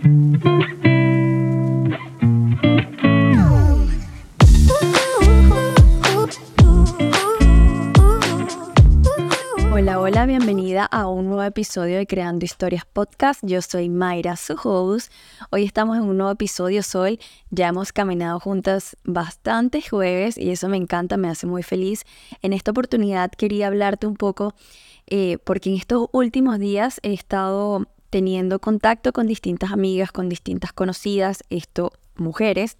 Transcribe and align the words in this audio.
Hola, 0.00 0.10
hola, 9.98 10.26
bienvenida 10.26 10.84
a 10.84 11.08
un 11.08 11.26
nuevo 11.26 11.42
episodio 11.42 11.96
de 11.96 12.06
Creando 12.06 12.44
Historias 12.44 12.84
Podcast. 12.84 13.40
Yo 13.42 13.60
soy 13.60 13.88
Mayra, 13.88 14.36
su. 14.36 14.56
Hoy 15.50 15.64
estamos 15.64 15.96
en 15.96 16.04
un 16.04 16.16
nuevo 16.16 16.30
episodio 16.30 16.84
Sol. 16.84 17.18
Ya 17.50 17.66
hemos 17.66 17.92
caminado 17.92 18.38
juntas 18.38 18.96
bastantes 19.02 19.90
jueves 19.90 20.38
y 20.38 20.50
eso 20.50 20.68
me 20.68 20.76
encanta, 20.76 21.16
me 21.16 21.28
hace 21.28 21.48
muy 21.48 21.64
feliz. 21.64 22.04
En 22.42 22.52
esta 22.52 22.70
oportunidad 22.70 23.32
quería 23.32 23.66
hablarte 23.66 24.06
un 24.06 24.14
poco 24.14 24.54
eh, 25.08 25.38
porque 25.42 25.70
en 25.70 25.76
estos 25.76 26.08
últimos 26.12 26.60
días 26.60 27.00
he 27.02 27.14
estado 27.14 27.88
teniendo 28.10 28.60
contacto 28.60 29.12
con 29.12 29.26
distintas 29.26 29.72
amigas, 29.72 30.12
con 30.12 30.28
distintas 30.28 30.72
conocidas, 30.72 31.44
esto, 31.50 31.92
mujeres. 32.16 32.76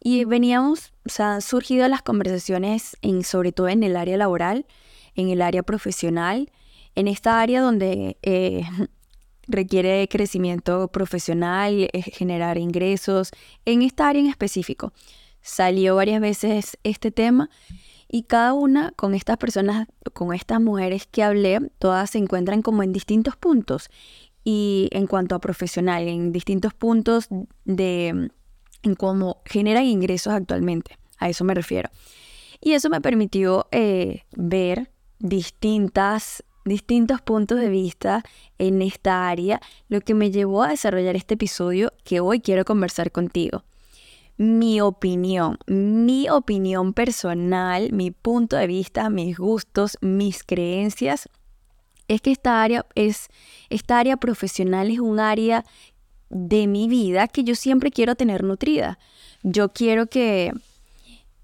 Y 0.00 0.24
veníamos, 0.24 0.92
o 1.06 1.08
sea, 1.08 1.34
han 1.34 1.42
surgido 1.42 1.86
las 1.88 2.02
conversaciones 2.02 2.96
sobre 3.24 3.52
todo 3.52 3.68
en 3.68 3.82
el 3.82 3.96
área 3.96 4.16
laboral 4.16 4.66
en 5.14 5.28
el 5.28 5.42
área 5.42 5.62
profesional, 5.62 6.50
en 6.94 7.08
esta 7.08 7.40
área 7.40 7.60
donde 7.60 8.16
eh, 8.22 8.64
requiere 9.48 10.08
crecimiento 10.08 10.88
profesional, 10.88 11.88
eh, 11.92 12.02
generar 12.02 12.58
ingresos, 12.58 13.30
en 13.64 13.82
esta 13.82 14.08
área 14.08 14.22
en 14.22 14.28
específico. 14.28 14.92
Salió 15.42 15.96
varias 15.96 16.20
veces 16.20 16.78
este 16.84 17.10
tema 17.10 17.50
y 18.08 18.24
cada 18.24 18.52
una 18.52 18.92
con 18.92 19.14
estas 19.14 19.38
personas, 19.38 19.88
con 20.12 20.32
estas 20.34 20.60
mujeres 20.60 21.08
que 21.10 21.22
hablé, 21.22 21.58
todas 21.78 22.10
se 22.10 22.18
encuentran 22.18 22.62
como 22.62 22.82
en 22.82 22.92
distintos 22.92 23.36
puntos. 23.36 23.88
Y 24.44 24.88
en 24.92 25.06
cuanto 25.06 25.34
a 25.34 25.40
profesional, 25.40 26.08
en 26.08 26.32
distintos 26.32 26.74
puntos 26.74 27.28
de 27.64 28.30
cómo 28.98 29.42
generan 29.44 29.84
ingresos 29.84 30.32
actualmente. 30.32 30.98
A 31.18 31.28
eso 31.28 31.44
me 31.44 31.54
refiero. 31.54 31.88
Y 32.60 32.72
eso 32.72 32.90
me 32.90 33.00
permitió 33.00 33.66
eh, 33.70 34.24
ver 34.36 34.90
distintas, 35.18 36.44
distintos 36.64 37.20
puntos 37.20 37.58
de 37.58 37.68
vista 37.68 38.22
en 38.58 38.82
esta 38.82 39.28
área, 39.28 39.60
lo 39.88 40.00
que 40.00 40.14
me 40.14 40.30
llevó 40.30 40.62
a 40.62 40.68
desarrollar 40.68 41.16
este 41.16 41.34
episodio 41.34 41.92
que 42.04 42.20
hoy 42.20 42.40
quiero 42.40 42.64
conversar 42.64 43.10
contigo. 43.10 43.64
Mi 44.36 44.80
opinión, 44.80 45.58
mi 45.66 46.28
opinión 46.28 46.94
personal, 46.94 47.92
mi 47.92 48.10
punto 48.10 48.56
de 48.56 48.66
vista, 48.66 49.10
mis 49.10 49.36
gustos, 49.38 49.98
mis 50.00 50.42
creencias, 50.42 51.28
es 52.14 52.20
que 52.20 52.30
esta 52.30 52.62
área 52.62 52.86
es 52.94 53.28
esta 53.70 53.98
área 53.98 54.16
profesional 54.16 54.90
es 54.90 55.00
un 55.00 55.18
área 55.18 55.64
de 56.28 56.66
mi 56.66 56.88
vida 56.88 57.28
que 57.28 57.44
yo 57.44 57.54
siempre 57.54 57.90
quiero 57.90 58.14
tener 58.14 58.44
nutrida. 58.44 58.98
Yo 59.42 59.72
quiero 59.72 60.06
que 60.06 60.52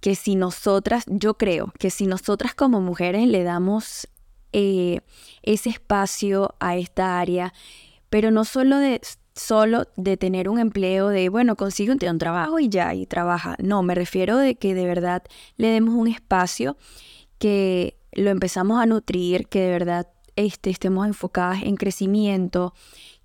que 0.01 0.15
si 0.15 0.37
nosotras, 0.37 1.05
yo 1.09 1.35
creo 1.35 1.73
que 1.79 1.91
si 1.91 2.07
nosotras 2.07 2.55
como 2.55 2.81
mujeres 2.81 3.27
le 3.27 3.43
damos 3.43 4.09
eh, 4.53 5.01
ese 5.43 5.71
espacio 5.71 6.55
a 6.61 6.77
esta 6.77 7.19
área, 7.19 7.53
pero 8.09 8.31
no 8.31 8.45
solo 8.45 8.79
de, 8.79 9.01
solo 9.35 9.87
de 9.97 10.17
tener 10.17 10.49
un 10.49 10.61
empleo 10.61 11.09
de, 11.09 11.29
bueno, 11.29 11.57
consigue 11.57 11.93
un, 11.93 11.99
un 12.09 12.19
trabajo 12.19 12.61
y 12.61 12.69
ya, 12.69 12.95
y 12.95 13.07
trabaja. 13.07 13.57
No, 13.59 13.83
me 13.83 13.95
refiero 13.95 14.37
de 14.37 14.55
que 14.55 14.75
de 14.75 14.87
verdad 14.87 15.23
le 15.57 15.69
demos 15.69 15.95
un 15.95 16.09
espacio 16.09 16.77
que 17.39 17.97
lo 18.13 18.31
empezamos 18.31 18.81
a 18.81 18.87
nutrir, 18.87 19.49
que 19.49 19.61
de 19.61 19.71
verdad 19.71 20.07
este, 20.39 20.71
estemos 20.71 21.07
enfocadas 21.07 21.65
en 21.65 21.77
crecimiento, 21.77 22.73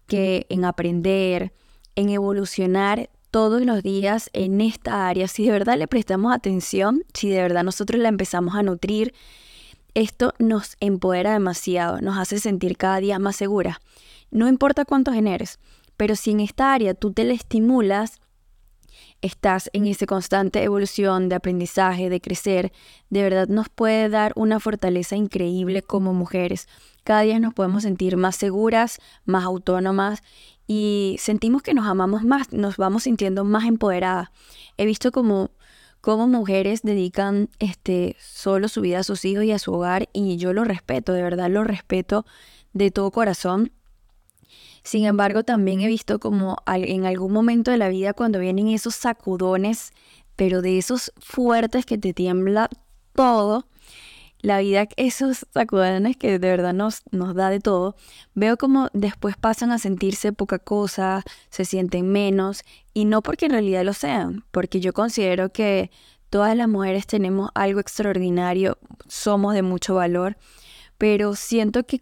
que 0.08 0.48
en 0.50 0.66
aprender, 0.66 1.54
en 1.96 2.10
evolucionar 2.10 3.10
todos 3.30 3.62
los 3.62 3.84
días 3.84 4.32
en 4.34 4.62
esta 4.62 5.08
área, 5.08 5.28
si 5.28 5.46
de 5.46 5.52
verdad 5.52 5.78
le 5.78 5.88
prestamos 5.88 6.34
atención, 6.34 7.04
si 7.14 7.30
de 7.30 7.42
verdad 7.42 7.64
nosotros 7.64 8.02
la 8.02 8.10
empezamos 8.10 8.56
a 8.56 8.64
nutrir, 8.64 9.14
esto 9.94 10.34
nos 10.40 10.76
empodera 10.80 11.34
demasiado, 11.34 12.02
nos 12.02 12.18
hace 12.18 12.40
sentir 12.40 12.78
cada 12.78 12.98
día 12.98 13.20
más 13.20 13.36
segura. 13.36 13.80
No 14.32 14.48
importa 14.48 14.84
cuánto 14.84 15.14
generes, 15.14 15.60
pero 15.98 16.16
si 16.16 16.32
en 16.32 16.40
esta 16.40 16.74
área 16.74 16.96
tú 16.96 17.14
te 17.14 17.24
la 17.26 17.34
estimulas, 17.34 18.20
estás 19.24 19.70
en 19.74 19.88
esa 19.88 20.06
constante 20.06 20.62
evolución 20.62 21.30
de 21.30 21.36
aprendizaje, 21.36 22.10
de 22.10 22.22
crecer, 22.22 22.74
de 23.10 23.24
verdad 23.24 23.48
nos 23.48 23.70
puede 23.70 24.10
dar 24.10 24.34
una 24.36 24.60
fortaleza 24.60 25.16
increíble 25.16 25.82
como 25.82 26.14
mujeres. 26.14 26.68
Cada 27.04 27.22
día 27.22 27.40
nos 27.40 27.54
podemos 27.54 27.84
sentir 27.84 28.18
más 28.18 28.36
seguras, 28.36 29.00
más 29.26 29.46
autónomas 29.46 30.22
y 30.68 31.16
sentimos 31.20 31.62
que 31.62 31.74
nos 31.74 31.88
amamos 31.88 32.24
más, 32.24 32.52
nos 32.52 32.78
vamos 32.78 33.04
sintiendo 33.04 33.46
más 33.46 33.66
empoderadas. 33.66 34.30
He 34.78 34.86
visto 34.86 35.12
como, 35.12 35.52
como 36.02 36.28
mujeres 36.28 36.82
dedican 36.84 37.50
este, 37.60 38.18
solo 38.20 38.68
su 38.68 38.82
vida 38.82 39.00
a 39.00 39.04
sus 39.04 39.24
hijos 39.24 39.46
y 39.46 39.52
a 39.52 39.60
su 39.60 39.74
hogar 39.74 40.10
y 40.12 40.36
yo 40.36 40.52
lo 40.52 40.66
respeto, 40.66 41.14
de 41.14 41.24
verdad 41.24 41.50
lo 41.50 41.64
respeto 41.64 42.26
de 42.74 42.92
todo 42.92 43.12
corazón. 43.12 43.72
Sin 44.84 45.06
embargo, 45.06 45.44
también 45.44 45.82
he 45.82 45.88
visto 45.88 46.20
como 46.20 46.58
en 46.68 47.06
algún 47.06 47.32
momento 47.32 47.72
de 47.72 47.78
la 47.78 47.90
vida 47.90 48.14
cuando 48.14 48.40
vienen 48.40 48.68
esos 48.68 48.96
sacudones, 48.96 49.94
pero 50.36 50.62
de 50.62 50.78
esos 50.78 51.14
fuertes 51.20 51.86
que 51.86 51.98
te 51.98 52.14
tiembla 52.14 52.70
todo, 53.14 53.68
la 54.42 54.60
vida, 54.60 54.90
esos 54.98 55.48
sacudones 55.54 56.18
que 56.18 56.38
de 56.38 56.50
verdad 56.50 56.74
nos, 56.74 57.02
nos 57.12 57.34
da 57.34 57.50
de 57.50 57.62
todo, 57.62 57.96
veo 58.34 58.58
como 58.58 58.90
después 58.92 59.38
pasan 59.38 59.72
a 59.72 59.80
sentirse 59.80 60.34
poca 60.34 60.60
cosa, 60.60 61.24
se 61.50 61.64
sienten 61.64 62.12
menos, 62.12 62.64
y 62.94 63.06
no 63.06 63.22
porque 63.22 63.46
en 63.46 63.54
realidad 63.54 63.86
lo 63.86 63.94
sean, 63.94 64.44
porque 64.52 64.82
yo 64.82 64.92
considero 64.92 65.54
que 65.54 65.92
todas 66.30 66.58
las 66.58 66.68
mujeres 66.68 67.08
tenemos 67.08 67.52
algo 67.56 67.80
extraordinario, 67.80 68.78
somos 69.08 69.54
de 69.54 69.62
mucho 69.62 69.96
valor, 69.96 70.36
pero 70.98 71.36
siento 71.36 71.86
que 71.86 72.00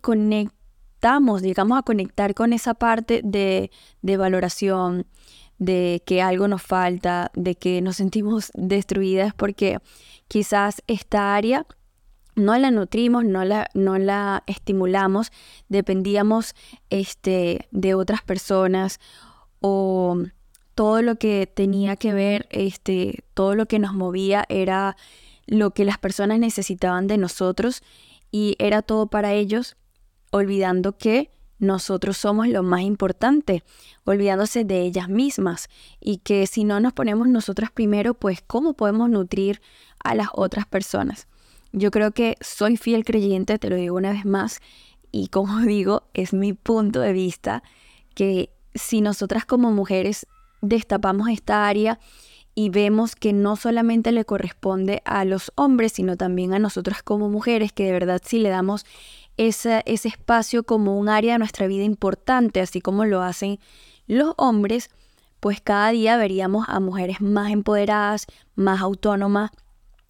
llegamos 1.41 1.77
a 1.77 1.83
conectar 1.83 2.33
con 2.33 2.53
esa 2.53 2.73
parte 2.73 3.21
de, 3.23 3.71
de 4.01 4.17
valoración, 4.17 5.05
de 5.57 6.01
que 6.05 6.21
algo 6.21 6.47
nos 6.47 6.61
falta, 6.61 7.31
de 7.35 7.55
que 7.55 7.81
nos 7.81 7.97
sentimos 7.97 8.51
destruidas, 8.55 9.33
porque 9.33 9.79
quizás 10.27 10.81
esta 10.87 11.35
área 11.35 11.65
no 12.35 12.57
la 12.57 12.71
nutrimos, 12.71 13.25
no 13.25 13.43
la, 13.43 13.69
no 13.73 13.97
la 13.97 14.43
estimulamos, 14.47 15.31
dependíamos 15.69 16.55
este, 16.89 17.67
de 17.71 17.93
otras 17.93 18.21
personas 18.21 18.99
o 19.59 20.17
todo 20.75 21.01
lo 21.01 21.17
que 21.17 21.47
tenía 21.47 21.95
que 21.95 22.13
ver, 22.13 22.47
este, 22.49 23.23
todo 23.33 23.55
lo 23.55 23.67
que 23.67 23.79
nos 23.79 23.93
movía 23.93 24.45
era 24.49 24.95
lo 25.45 25.71
que 25.71 25.85
las 25.85 25.97
personas 25.97 26.39
necesitaban 26.39 27.07
de 27.07 27.17
nosotros 27.17 27.83
y 28.31 28.55
era 28.59 28.81
todo 28.81 29.07
para 29.07 29.33
ellos, 29.33 29.75
olvidando 30.31 30.97
que 30.97 31.29
nosotros 31.59 32.17
somos 32.17 32.47
lo 32.47 32.63
más 32.63 32.81
importante, 32.81 33.63
olvidándose 34.03 34.65
de 34.65 34.81
ellas 34.81 35.07
mismas 35.09 35.69
y 35.99 36.17
que 36.17 36.47
si 36.47 36.63
no 36.63 36.79
nos 36.79 36.91
ponemos 36.91 37.27
nosotras 37.27 37.69
primero, 37.71 38.15
pues 38.15 38.41
¿cómo 38.45 38.73
podemos 38.73 39.09
nutrir 39.09 39.61
a 40.03 40.15
las 40.15 40.29
otras 40.33 40.65
personas? 40.65 41.27
Yo 41.71 41.91
creo 41.91 42.11
que 42.11 42.35
soy 42.41 42.77
fiel 42.77 43.05
creyente, 43.05 43.59
te 43.59 43.69
lo 43.69 43.75
digo 43.75 43.95
una 43.95 44.11
vez 44.11 44.25
más, 44.25 44.59
y 45.11 45.27
como 45.27 45.59
digo, 45.65 46.03
es 46.15 46.33
mi 46.33 46.53
punto 46.53 46.99
de 46.99 47.13
vista 47.13 47.61
que 48.15 48.49
si 48.73 49.01
nosotras 49.01 49.45
como 49.45 49.71
mujeres 49.71 50.25
destapamos 50.61 51.29
esta 51.29 51.67
área 51.67 51.99
y 52.53 52.69
vemos 52.69 53.15
que 53.15 53.33
no 53.33 53.55
solamente 53.55 54.11
le 54.11 54.25
corresponde 54.25 55.01
a 55.05 55.25
los 55.25 55.51
hombres, 55.55 55.93
sino 55.93 56.17
también 56.17 56.53
a 56.53 56.59
nosotras 56.59 57.01
como 57.03 57.29
mujeres, 57.29 57.71
que 57.71 57.85
de 57.85 57.91
verdad 57.93 58.21
si 58.23 58.39
le 58.39 58.49
damos 58.49 58.85
ese, 59.47 59.81
ese 59.85 60.07
espacio 60.07 60.63
como 60.63 60.97
un 60.97 61.09
área 61.09 61.33
de 61.33 61.39
nuestra 61.39 61.67
vida 61.67 61.83
importante, 61.83 62.61
así 62.61 62.81
como 62.81 63.05
lo 63.05 63.21
hacen 63.21 63.59
los 64.07 64.33
hombres, 64.37 64.89
pues 65.39 65.61
cada 65.61 65.89
día 65.89 66.17
veríamos 66.17 66.65
a 66.69 66.79
mujeres 66.79 67.21
más 67.21 67.51
empoderadas, 67.51 68.27
más 68.55 68.81
autónomas, 68.81 69.51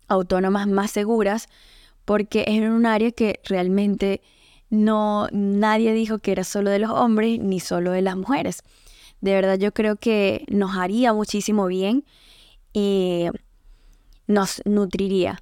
autónomas 0.07 0.67
más 0.67 0.91
seguras, 0.91 1.47
porque 2.03 2.43
es 2.47 2.59
un 2.61 2.85
área 2.85 3.11
que 3.11 3.39
realmente 3.45 4.21
no 4.69 5.27
nadie 5.31 5.93
dijo 5.93 6.19
que 6.19 6.33
era 6.33 6.43
solo 6.43 6.69
de 6.69 6.79
los 6.79 6.91
hombres 6.91 7.39
ni 7.39 7.59
solo 7.59 7.91
de 7.91 8.01
las 8.01 8.17
mujeres. 8.17 8.63
De 9.21 9.33
verdad 9.33 9.57
yo 9.57 9.73
creo 9.73 9.95
que 9.95 10.45
nos 10.49 10.75
haría 10.75 11.13
muchísimo 11.13 11.67
bien 11.67 12.03
y 12.73 13.27
nos 14.27 14.61
nutriría. 14.65 15.41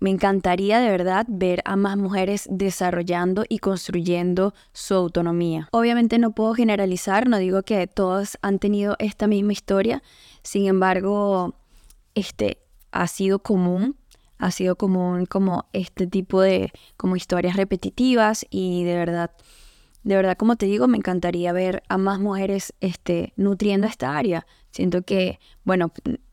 Me 0.00 0.10
encantaría 0.10 0.80
de 0.80 0.90
verdad 0.90 1.26
ver 1.28 1.62
a 1.64 1.76
más 1.76 1.96
mujeres 1.96 2.48
desarrollando 2.50 3.44
y 3.48 3.58
construyendo 3.58 4.54
su 4.72 4.94
autonomía. 4.94 5.68
Obviamente 5.72 6.18
no 6.18 6.32
puedo 6.32 6.54
generalizar, 6.54 7.28
no 7.28 7.38
digo 7.38 7.62
que 7.62 7.86
todos 7.86 8.38
han 8.42 8.58
tenido 8.58 8.96
esta 8.98 9.26
misma 9.26 9.52
historia, 9.52 10.02
sin 10.42 10.66
embargo, 10.66 11.54
este 12.14 12.58
ha 12.92 13.06
sido 13.06 13.40
común 13.40 13.96
ha 14.40 14.50
sido 14.50 14.76
común 14.76 15.26
como 15.26 15.66
este 15.74 16.06
tipo 16.06 16.40
de 16.40 16.72
como 16.96 17.14
historias 17.14 17.56
repetitivas 17.56 18.46
y 18.48 18.84
de 18.84 18.96
verdad 18.96 19.30
de 20.02 20.16
verdad, 20.16 20.36
como 20.36 20.56
te 20.56 20.66
digo, 20.66 20.88
me 20.88 20.96
encantaría 20.96 21.52
ver 21.52 21.82
a 21.88 21.98
más 21.98 22.20
mujeres 22.20 22.72
este, 22.80 23.34
nutriendo 23.36 23.86
esta 23.86 24.16
área. 24.16 24.46
Siento 24.70 25.02
que, 25.02 25.38
bueno, 25.62 25.92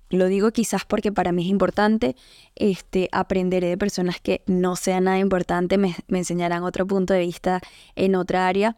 lo 0.10 0.28
digo 0.28 0.52
quizás 0.52 0.86
porque 0.86 1.12
para 1.12 1.32
mí 1.32 1.44
es 1.44 1.50
importante, 1.50 2.16
este, 2.56 3.10
aprenderé 3.12 3.68
de 3.68 3.78
personas 3.78 4.20
que 4.22 4.42
no 4.46 4.76
sean 4.76 5.06
nada 5.06 5.20
importante, 5.20 5.78
me, 5.78 5.96
enseñarán 6.10 6.64
otro 6.64 6.88
punto 6.88 7.14
de 7.14 7.22
vista 7.22 7.62
en 7.96 8.16
otra 8.16 8.48
área. 8.48 8.78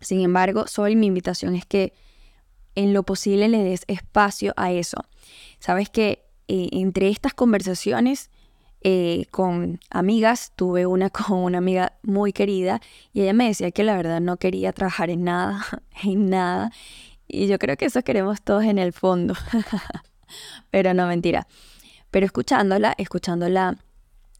Sin 0.00 0.20
embargo, 0.20 0.66
Sol, 0.66 0.96
mi 0.96 1.06
invitación 1.06 1.54
es 1.54 1.66
que 1.66 1.92
en 2.74 2.92
lo 2.92 3.02
posible 3.02 3.48
le 3.48 3.62
des 3.62 3.82
espacio 3.86 4.52
a 4.56 4.72
eso. 4.72 5.04
Sabes 5.58 5.90
que 5.90 6.24
eh, 6.48 6.68
entre 6.72 7.08
estas 7.08 7.34
conversaciones 7.34 8.30
eh, 8.80 9.26
con 9.32 9.80
amigas, 9.90 10.52
tuve 10.54 10.86
una 10.86 11.10
con 11.10 11.38
una 11.38 11.58
amiga 11.58 11.98
muy 12.02 12.32
querida 12.32 12.80
y 13.12 13.22
ella 13.22 13.32
me 13.32 13.48
decía 13.48 13.70
que 13.70 13.84
la 13.84 13.96
verdad 13.96 14.20
no 14.20 14.36
quería 14.36 14.72
trabajar 14.72 15.10
en 15.10 15.24
nada, 15.24 15.64
en 16.02 16.30
nada. 16.30 16.70
Y 17.26 17.46
yo 17.46 17.58
creo 17.58 17.76
que 17.76 17.86
eso 17.86 18.02
queremos 18.02 18.40
todos 18.42 18.64
en 18.64 18.78
el 18.78 18.92
fondo. 18.92 19.34
Pero 20.70 20.94
no, 20.94 21.06
mentira. 21.06 21.46
Pero 22.10 22.26
escuchándola, 22.26 22.94
escuchándola, 22.98 23.76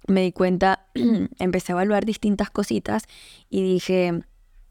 me 0.07 0.23
di 0.23 0.33
cuenta, 0.33 0.87
empecé 1.39 1.73
a 1.73 1.75
evaluar 1.75 2.05
distintas 2.05 2.51
cositas 2.51 3.05
y 3.51 3.63
dije, 3.63 4.23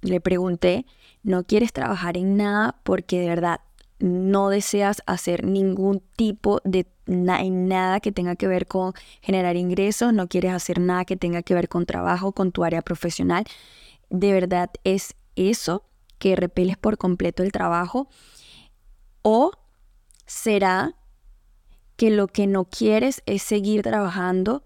le 0.01 0.21
pregunté, 0.21 0.85
¿no 1.23 1.43
quieres 1.43 1.73
trabajar 1.73 2.17
en 2.17 2.37
nada 2.37 2.79
porque 2.83 3.19
de 3.19 3.27
verdad 3.29 3.61
no 3.99 4.49
deseas 4.49 5.01
hacer 5.05 5.43
ningún 5.45 6.03
tipo 6.15 6.61
de 6.63 6.87
en 7.07 7.67
nada 7.67 7.99
que 7.99 8.11
tenga 8.11 8.35
que 8.35 8.47
ver 8.47 8.67
con 8.67 8.93
generar 9.21 9.55
ingresos, 9.55 10.13
no 10.13 10.27
quieres 10.27 10.51
hacer 10.53 10.79
nada 10.79 11.05
que 11.05 11.15
tenga 11.15 11.41
que 11.41 11.53
ver 11.53 11.69
con 11.69 11.85
trabajo, 11.85 12.33
con 12.33 12.51
tu 12.51 12.63
área 12.63 12.81
profesional. 12.81 13.45
De 14.09 14.33
verdad 14.33 14.69
es 14.83 15.15
eso 15.35 15.83
que 16.19 16.35
repeles 16.35 16.77
por 16.77 16.97
completo 16.97 17.43
el 17.43 17.51
trabajo 17.51 18.09
o 19.21 19.51
será 20.25 20.95
que 21.97 22.11
lo 22.11 22.27
que 22.27 22.47
no 22.47 22.65
quieres 22.65 23.21
es 23.25 23.41
seguir 23.41 23.81
trabajando 23.81 24.63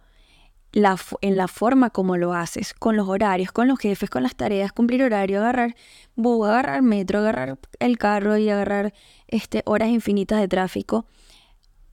en 0.73 1.37
la 1.37 1.47
forma 1.47 1.89
como 1.89 2.15
lo 2.17 2.33
haces, 2.33 2.73
con 2.73 2.95
los 2.95 3.09
horarios, 3.09 3.51
con 3.51 3.67
los 3.67 3.79
jefes, 3.79 4.09
con 4.09 4.23
las 4.23 4.35
tareas, 4.35 4.71
cumplir 4.71 5.03
horario, 5.03 5.39
agarrar 5.39 5.75
bus, 6.15 6.47
agarrar 6.47 6.81
metro, 6.81 7.19
agarrar 7.19 7.59
el 7.79 7.97
carro 7.97 8.37
y 8.37 8.49
agarrar 8.49 8.93
este, 9.27 9.63
horas 9.65 9.89
infinitas 9.89 10.39
de 10.39 10.47
tráfico. 10.47 11.05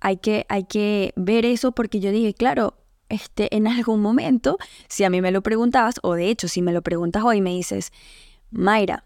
Hay 0.00 0.18
que, 0.18 0.46
hay 0.48 0.64
que 0.64 1.12
ver 1.16 1.44
eso 1.44 1.72
porque 1.72 1.98
yo 1.98 2.12
dije, 2.12 2.34
claro, 2.34 2.74
este, 3.08 3.54
en 3.56 3.66
algún 3.66 4.00
momento, 4.00 4.58
si 4.88 5.02
a 5.02 5.10
mí 5.10 5.20
me 5.20 5.32
lo 5.32 5.42
preguntabas, 5.42 5.96
o 6.02 6.14
de 6.14 6.28
hecho, 6.28 6.46
si 6.46 6.62
me 6.62 6.72
lo 6.72 6.82
preguntas 6.82 7.24
hoy, 7.24 7.40
me 7.40 7.50
dices, 7.50 7.90
Mayra, 8.50 9.02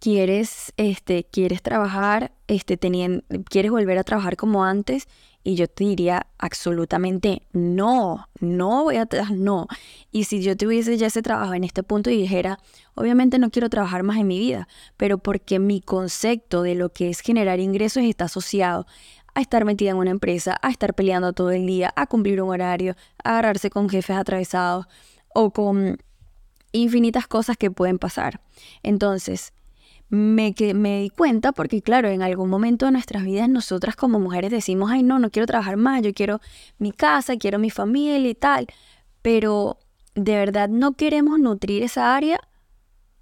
¿quieres, 0.00 0.72
este, 0.76 1.24
quieres 1.24 1.62
trabajar, 1.62 2.32
este, 2.48 2.76
teniendo, 2.76 3.22
quieres 3.48 3.70
volver 3.70 3.98
a 3.98 4.04
trabajar 4.04 4.36
como 4.36 4.64
antes? 4.64 5.06
Y 5.42 5.54
yo 5.54 5.68
te 5.68 5.84
diría 5.84 6.26
absolutamente 6.38 7.42
no, 7.52 8.28
no 8.40 8.84
voy 8.84 8.96
a, 8.96 9.08
no. 9.32 9.68
Y 10.12 10.24
si 10.24 10.42
yo 10.42 10.56
tuviese 10.56 10.98
ya 10.98 11.06
ese 11.06 11.22
trabajo 11.22 11.54
en 11.54 11.64
este 11.64 11.82
punto 11.82 12.10
y 12.10 12.16
dijera, 12.16 12.58
obviamente 12.94 13.38
no 13.38 13.50
quiero 13.50 13.70
trabajar 13.70 14.02
más 14.02 14.18
en 14.18 14.26
mi 14.26 14.38
vida, 14.38 14.68
pero 14.96 15.18
porque 15.18 15.58
mi 15.58 15.80
concepto 15.80 16.62
de 16.62 16.74
lo 16.74 16.92
que 16.92 17.08
es 17.08 17.20
generar 17.20 17.58
ingresos 17.58 18.02
está 18.02 18.26
asociado 18.26 18.86
a 19.34 19.40
estar 19.40 19.64
metida 19.64 19.90
en 19.90 19.96
una 19.96 20.10
empresa, 20.10 20.58
a 20.60 20.70
estar 20.70 20.94
peleando 20.94 21.32
todo 21.32 21.50
el 21.50 21.66
día, 21.66 21.92
a 21.96 22.06
cumplir 22.06 22.42
un 22.42 22.50
horario, 22.50 22.96
a 23.22 23.30
agarrarse 23.30 23.70
con 23.70 23.88
jefes 23.88 24.16
atravesados 24.16 24.86
o 25.34 25.52
con 25.52 25.98
infinitas 26.72 27.26
cosas 27.26 27.56
que 27.56 27.70
pueden 27.70 27.98
pasar. 27.98 28.40
Entonces, 28.82 29.52
me, 30.10 30.54
que, 30.54 30.74
me 30.74 31.00
di 31.00 31.08
cuenta 31.08 31.52
porque, 31.52 31.82
claro, 31.82 32.08
en 32.08 32.22
algún 32.22 32.50
momento 32.50 32.86
de 32.86 32.92
nuestras 32.92 33.24
vidas 33.24 33.48
nosotras 33.48 33.96
como 33.96 34.18
mujeres 34.18 34.50
decimos, 34.50 34.90
ay, 34.90 35.02
no, 35.02 35.18
no 35.18 35.30
quiero 35.30 35.46
trabajar 35.46 35.76
más, 35.76 36.02
yo 36.02 36.12
quiero 36.12 36.40
mi 36.78 36.92
casa, 36.92 37.36
quiero 37.36 37.58
mi 37.58 37.70
familia 37.70 38.28
y 38.28 38.34
tal, 38.34 38.66
pero 39.22 39.78
de 40.14 40.34
verdad 40.34 40.68
no 40.68 40.94
queremos 40.94 41.38
nutrir 41.38 41.84
esa 41.84 42.16
área, 42.16 42.40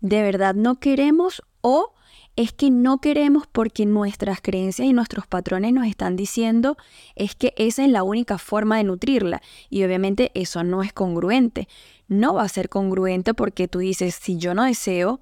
de 0.00 0.22
verdad 0.22 0.54
no 0.54 0.80
queremos 0.80 1.42
o 1.60 1.92
es 2.36 2.52
que 2.52 2.70
no 2.70 3.00
queremos 3.00 3.46
porque 3.48 3.84
nuestras 3.84 4.40
creencias 4.40 4.86
y 4.88 4.92
nuestros 4.92 5.26
patrones 5.26 5.72
nos 5.72 5.86
están 5.86 6.14
diciendo 6.16 6.76
es 7.16 7.34
que 7.34 7.52
esa 7.56 7.84
es 7.84 7.90
la 7.90 8.04
única 8.04 8.38
forma 8.38 8.76
de 8.76 8.84
nutrirla 8.84 9.42
y 9.68 9.82
obviamente 9.82 10.30
eso 10.34 10.62
no 10.62 10.84
es 10.84 10.92
congruente. 10.92 11.66
No 12.06 12.34
va 12.34 12.44
a 12.44 12.48
ser 12.48 12.68
congruente 12.68 13.34
porque 13.34 13.66
tú 13.66 13.80
dices, 13.80 14.14
si 14.14 14.38
yo 14.38 14.54
no 14.54 14.62
deseo 14.62 15.20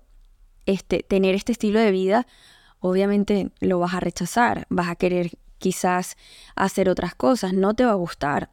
este, 0.66 1.02
tener 1.02 1.34
este 1.34 1.52
estilo 1.52 1.80
de 1.80 1.90
vida, 1.90 2.26
obviamente 2.80 3.50
lo 3.60 3.78
vas 3.78 3.94
a 3.94 4.00
rechazar, 4.00 4.66
vas 4.68 4.88
a 4.88 4.96
querer 4.96 5.38
quizás 5.58 6.16
hacer 6.54 6.88
otras 6.88 7.14
cosas, 7.14 7.52
no 7.52 7.74
te 7.74 7.84
va 7.84 7.92
a 7.92 7.96
gustar. 7.96 8.50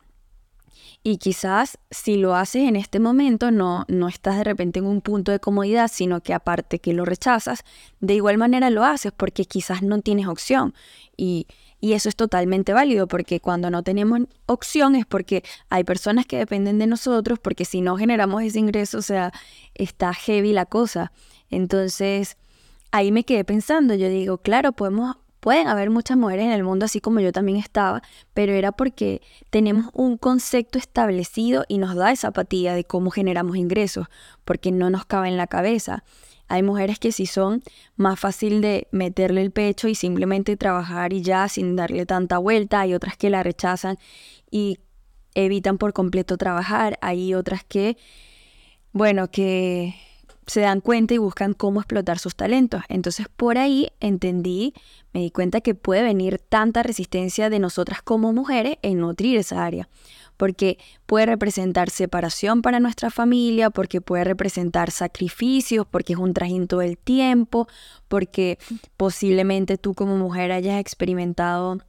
Y 1.05 1.17
quizás 1.17 1.77
si 1.91 2.15
lo 2.15 2.33
haces 2.33 2.67
en 2.67 2.77
este 2.77 3.01
momento 3.01 3.51
no, 3.51 3.83
no 3.89 4.07
estás 4.07 4.37
de 4.37 4.45
repente 4.45 4.79
en 4.79 4.85
un 4.85 5.01
punto 5.01 5.33
de 5.33 5.39
comodidad, 5.39 5.91
sino 5.91 6.21
que 6.21 6.33
aparte 6.33 6.79
que 6.79 6.93
lo 6.93 7.03
rechazas, 7.03 7.65
de 7.99 8.13
igual 8.15 8.37
manera 8.37 8.69
lo 8.69 8.85
haces 8.85 9.11
porque 9.11 9.43
quizás 9.43 9.83
no 9.83 9.99
tienes 9.99 10.27
opción. 10.27 10.73
Y, 11.17 11.47
y 11.83 11.91
eso 11.91 12.07
es 12.07 12.15
totalmente 12.15 12.71
válido 12.71 13.09
porque 13.09 13.41
cuando 13.41 13.69
no 13.69 13.83
tenemos 13.83 14.21
opción 14.45 14.95
es 14.95 15.05
porque 15.05 15.43
hay 15.67 15.83
personas 15.83 16.25
que 16.25 16.37
dependen 16.37 16.79
de 16.79 16.87
nosotros, 16.87 17.39
porque 17.39 17.65
si 17.65 17.81
no 17.81 17.97
generamos 17.97 18.41
ese 18.41 18.59
ingreso, 18.59 18.99
o 18.99 19.01
sea, 19.01 19.33
está 19.75 20.13
heavy 20.13 20.53
la 20.53 20.65
cosa. 20.65 21.11
Entonces, 21.49 22.37
ahí 22.91 23.11
me 23.11 23.25
quedé 23.25 23.43
pensando, 23.43 23.95
yo 23.95 24.07
digo, 24.07 24.37
claro, 24.37 24.71
podemos, 24.71 25.17
pueden 25.41 25.67
haber 25.67 25.89
muchas 25.89 26.15
mujeres 26.15 26.45
en 26.45 26.53
el 26.53 26.63
mundo 26.63 26.85
así 26.85 27.01
como 27.01 27.19
yo 27.19 27.33
también 27.33 27.57
estaba, 27.57 28.01
pero 28.33 28.53
era 28.53 28.71
porque 28.71 29.21
tenemos 29.49 29.87
un 29.91 30.15
concepto 30.15 30.77
establecido 30.77 31.65
y 31.67 31.79
nos 31.79 31.95
da 31.95 32.13
esa 32.13 32.29
apatía 32.29 32.75
de 32.75 32.85
cómo 32.85 33.11
generamos 33.11 33.57
ingresos, 33.57 34.07
porque 34.45 34.71
no 34.71 34.89
nos 34.89 35.03
cabe 35.03 35.27
en 35.27 35.35
la 35.35 35.47
cabeza. 35.47 36.05
Hay 36.53 36.61
mujeres 36.61 36.99
que 36.99 37.11
sí 37.11 37.25
son 37.25 37.63
más 37.95 38.19
fácil 38.19 38.61
de 38.61 38.87
meterle 38.91 39.41
el 39.41 39.49
pecho 39.49 39.87
y 39.87 39.95
simplemente 39.95 40.55
trabajar 40.55 41.11
y 41.11 41.23
ya 41.23 41.49
sin 41.49 41.75
darle 41.75 42.05
tanta 42.05 42.37
vuelta. 42.37 42.81
Hay 42.81 42.93
otras 42.93 43.17
que 43.17 43.31
la 43.31 43.41
rechazan 43.41 43.97
y 44.51 44.77
evitan 45.33 45.79
por 45.79 45.93
completo 45.93 46.37
trabajar. 46.37 46.99
Hay 47.01 47.33
otras 47.33 47.63
que, 47.63 47.97
bueno, 48.91 49.31
que 49.31 49.95
se 50.47 50.61
dan 50.61 50.81
cuenta 50.81 51.13
y 51.13 51.17
buscan 51.17 51.53
cómo 51.53 51.79
explotar 51.79 52.19
sus 52.19 52.35
talentos. 52.35 52.81
Entonces 52.89 53.27
por 53.35 53.57
ahí 53.57 53.89
entendí, 53.99 54.73
me 55.13 55.21
di 55.21 55.31
cuenta 55.31 55.61
que 55.61 55.75
puede 55.75 56.03
venir 56.03 56.39
tanta 56.39 56.83
resistencia 56.83 57.49
de 57.49 57.59
nosotras 57.59 58.01
como 58.01 58.33
mujeres 58.33 58.77
en 58.81 58.99
nutrir 58.99 59.37
esa 59.37 59.63
área, 59.63 59.89
porque 60.37 60.77
puede 61.05 61.25
representar 61.25 61.89
separación 61.89 62.61
para 62.61 62.79
nuestra 62.79 63.11
familia, 63.11 63.69
porque 63.69 64.01
puede 64.01 64.23
representar 64.23 64.91
sacrificios, 64.91 65.85
porque 65.89 66.13
es 66.13 66.19
un 66.19 66.33
trajín 66.33 66.67
todo 66.67 66.81
el 66.81 66.97
tiempo, 66.97 67.67
porque 68.07 68.57
posiblemente 68.97 69.77
tú 69.77 69.93
como 69.93 70.17
mujer 70.17 70.51
hayas 70.51 70.79
experimentado 70.79 71.79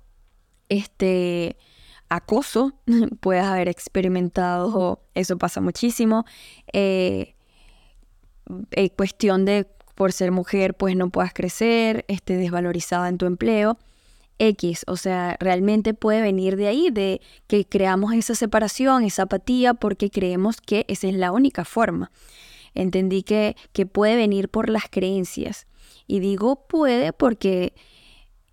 este 0.69 1.57
acoso, 2.09 2.75
puedes 3.21 3.45
haber 3.45 3.69
experimentado, 3.69 5.03
eso 5.15 5.39
pasa 5.39 5.61
muchísimo, 5.61 6.25
eh, 6.73 7.34
eh, 8.73 8.91
cuestión 8.91 9.45
de 9.45 9.67
por 9.95 10.13
ser 10.13 10.33
mujer 10.33 10.75
pues 10.75 10.97
no 10.97 11.11
puedas 11.11 11.33
crecer, 11.33 12.05
esté 12.09 12.37
desvalorizada 12.37 13.09
en 13.09 13.19
tu 13.19 13.27
empleo. 13.27 13.79
X, 14.39 14.85
o 14.89 14.97
sea, 14.97 15.37
realmente 15.39 15.95
puede 15.95 16.21
venir 16.21 16.57
de 16.57 16.67
ahí, 16.67 16.91
de 16.91 17.21
que 17.47 17.65
creamos 17.65 18.13
esa 18.15 18.35
separación, 18.35 19.05
esa 19.05 19.23
apatía, 19.23 19.75
porque 19.75 20.11
creemos 20.11 20.61
que 20.61 20.85
esa 20.89 21.07
es 21.07 21.15
la 21.15 21.31
única 21.31 21.65
forma. 21.65 22.11
Entendí 22.75 23.23
que, 23.23 23.55
que 23.73 23.87
puede 23.87 24.17
venir 24.17 24.49
por 24.49 24.69
las 24.69 24.85
creencias. 24.91 25.69
Y 26.09 26.19
digo 26.19 26.67
puede 26.67 27.13
porque 27.13 27.75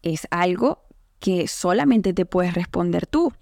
es 0.03 0.27
algo 0.29 0.83
que 1.19 1.47
solamente 1.47 2.13
te 2.13 2.27
puedes 2.27 2.53
responder 2.53 3.07
tú 3.07 3.33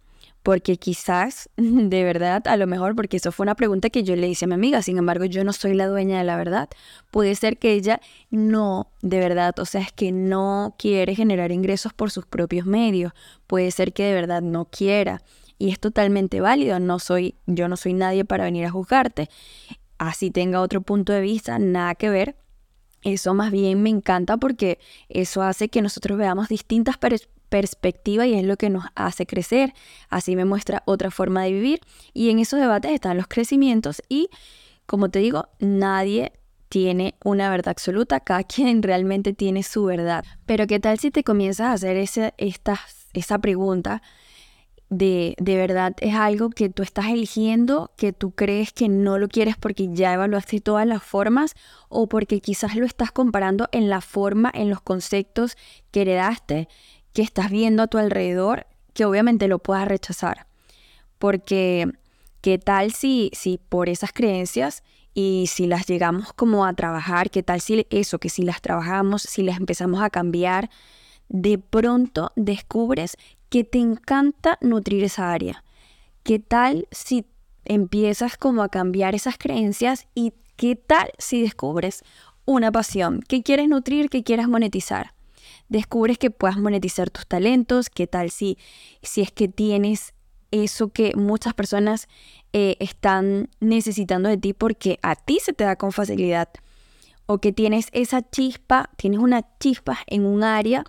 porque 0.43 0.77
quizás, 0.77 1.49
de 1.57 2.03
verdad, 2.03 2.47
a 2.47 2.57
lo 2.57 2.67
mejor, 2.67 2.95
porque 2.95 3.17
eso 3.17 3.31
fue 3.31 3.43
una 3.43 3.55
pregunta 3.55 3.89
que 3.89 4.03
yo 4.03 4.15
le 4.15 4.27
hice 4.27 4.45
a 4.45 4.47
mi 4.47 4.53
amiga, 4.53 4.81
sin 4.81 4.97
embargo, 4.97 5.25
yo 5.25 5.43
no 5.43 5.53
soy 5.53 5.73
la 5.73 5.87
dueña 5.87 6.17
de 6.19 6.23
la 6.23 6.37
verdad. 6.37 6.69
Puede 7.11 7.35
ser 7.35 7.57
que 7.57 7.73
ella 7.73 7.99
no, 8.29 8.91
de 9.01 9.19
verdad, 9.19 9.57
o 9.59 9.65
sea, 9.65 9.81
es 9.81 9.91
que 9.91 10.11
no 10.11 10.75
quiere 10.77 11.15
generar 11.15 11.51
ingresos 11.51 11.93
por 11.93 12.11
sus 12.11 12.25
propios 12.25 12.65
medios. 12.65 13.13
Puede 13.47 13.71
ser 13.71 13.93
que 13.93 14.03
de 14.03 14.13
verdad 14.13 14.41
no 14.41 14.65
quiera. 14.65 15.21
Y 15.57 15.71
es 15.71 15.79
totalmente 15.79 16.39
válido, 16.39 16.79
no 16.79 16.99
soy, 16.99 17.35
yo 17.45 17.67
no 17.67 17.75
soy 17.75 17.93
nadie 17.93 18.23
para 18.23 18.45
venir 18.45 18.65
a 18.65 18.71
juzgarte. 18.71 19.29
Así 19.97 20.31
tenga 20.31 20.61
otro 20.61 20.81
punto 20.81 21.11
de 21.11 21.19
vista, 21.19 21.59
nada 21.59 21.95
que 21.95 22.09
ver. 22.09 22.37
Eso 23.01 23.33
más 23.33 23.51
bien 23.51 23.81
me 23.81 23.89
encanta 23.89 24.37
porque 24.37 24.79
eso 25.09 25.41
hace 25.41 25.69
que 25.69 25.81
nosotros 25.81 26.17
veamos 26.17 26.47
distintas 26.49 26.97
perspectiva 27.49 28.25
y 28.27 28.35
es 28.35 28.45
lo 28.45 28.57
que 28.57 28.69
nos 28.69 28.85
hace 28.95 29.25
crecer. 29.25 29.73
Así 30.09 30.35
me 30.35 30.45
muestra 30.45 30.83
otra 30.85 31.11
forma 31.11 31.43
de 31.43 31.51
vivir 31.51 31.81
y 32.13 32.29
en 32.29 32.39
esos 32.39 32.59
debates 32.59 32.91
están 32.91 33.17
los 33.17 33.27
crecimientos 33.27 34.01
y 34.07 34.29
como 34.85 35.09
te 35.09 35.19
digo, 35.19 35.49
nadie 35.59 36.33
tiene 36.69 37.15
una 37.23 37.49
verdad 37.49 37.69
absoluta, 37.69 38.19
cada 38.19 38.43
quien 38.43 38.81
realmente 38.81 39.33
tiene 39.33 39.63
su 39.63 39.83
verdad. 39.85 40.23
Pero 40.45 40.67
¿qué 40.67 40.79
tal 40.79 40.99
si 40.99 41.11
te 41.11 41.23
comienzas 41.23 41.67
a 41.67 41.73
hacer 41.73 41.97
ese, 41.97 42.33
esta, 42.37 42.79
esa 43.13 43.39
pregunta? 43.39 44.01
De, 44.91 45.35
de 45.37 45.55
verdad 45.55 45.95
es 45.99 46.15
algo 46.15 46.49
que 46.49 46.69
tú 46.69 46.81
estás 46.81 47.05
eligiendo, 47.09 47.91
que 47.95 48.11
tú 48.11 48.31
crees 48.31 48.73
que 48.73 48.89
no 48.89 49.19
lo 49.19 49.27
quieres 49.27 49.55
porque 49.55 49.89
ya 49.91 50.13
evaluaste 50.15 50.61
todas 50.61 50.87
las 50.87 51.03
formas 51.03 51.53
o 51.89 52.09
porque 52.09 52.41
quizás 52.41 52.75
lo 52.75 52.87
estás 52.87 53.11
comparando 53.11 53.69
en 53.71 53.87
la 53.87 54.01
forma, 54.01 54.51
en 54.51 54.71
los 54.71 54.81
conceptos 54.81 55.55
que 55.91 56.01
heredaste, 56.01 56.67
que 57.13 57.21
estás 57.21 57.49
viendo 57.49 57.83
a 57.83 57.87
tu 57.87 57.97
alrededor, 57.97 58.67
que 58.93 59.05
obviamente 59.05 59.47
lo 59.47 59.59
puedas 59.59 59.87
rechazar. 59.87 60.47
Porque, 61.17 61.91
¿qué 62.41 62.57
tal 62.57 62.91
si, 62.93 63.31
si 63.33 63.57
por 63.57 63.89
esas 63.89 64.11
creencias 64.13 64.83
y 65.13 65.45
si 65.47 65.67
las 65.67 65.87
llegamos 65.87 66.33
como 66.33 66.65
a 66.65 66.73
trabajar, 66.73 67.29
qué 67.29 67.43
tal 67.43 67.61
si 67.61 67.85
eso, 67.89 68.19
que 68.19 68.29
si 68.29 68.43
las 68.43 68.61
trabajamos, 68.61 69.23
si 69.23 69.43
las 69.43 69.57
empezamos 69.57 70.01
a 70.01 70.09
cambiar, 70.09 70.69
de 71.27 71.57
pronto 71.57 72.31
descubres 72.35 73.17
que 73.49 73.63
te 73.63 73.79
encanta 73.79 74.57
nutrir 74.61 75.03
esa 75.03 75.31
área. 75.31 75.63
¿Qué 76.23 76.39
tal 76.39 76.87
si 76.91 77.25
empiezas 77.65 78.37
como 78.37 78.63
a 78.63 78.69
cambiar 78.69 79.15
esas 79.15 79.37
creencias 79.37 80.07
y 80.15 80.33
qué 80.55 80.75
tal 80.75 81.11
si 81.17 81.41
descubres 81.41 82.03
una 82.45 82.71
pasión 82.71 83.21
que 83.27 83.43
quieres 83.43 83.67
nutrir, 83.67 84.09
que 84.09 84.23
quieras 84.23 84.47
monetizar? 84.47 85.13
Descubres 85.69 86.17
que 86.17 86.31
puedas 86.31 86.57
monetizar 86.57 87.09
tus 87.09 87.27
talentos, 87.27 87.89
qué 87.89 88.07
tal 88.07 88.31
si, 88.31 88.57
si 89.01 89.21
es 89.21 89.31
que 89.31 89.47
tienes 89.47 90.13
eso 90.51 90.89
que 90.89 91.13
muchas 91.15 91.53
personas 91.53 92.07
eh, 92.53 92.75
están 92.79 93.49
necesitando 93.59 94.29
de 94.29 94.37
ti 94.37 94.53
porque 94.53 94.99
a 95.03 95.15
ti 95.15 95.39
se 95.41 95.53
te 95.53 95.63
da 95.63 95.75
con 95.75 95.91
facilidad. 95.91 96.49
O 97.27 97.37
que 97.37 97.51
tienes 97.51 97.89
esa 97.91 98.27
chispa, 98.27 98.89
tienes 98.97 99.19
una 99.19 99.45
chispa 99.59 99.99
en 100.07 100.25
un 100.25 100.43
área 100.43 100.83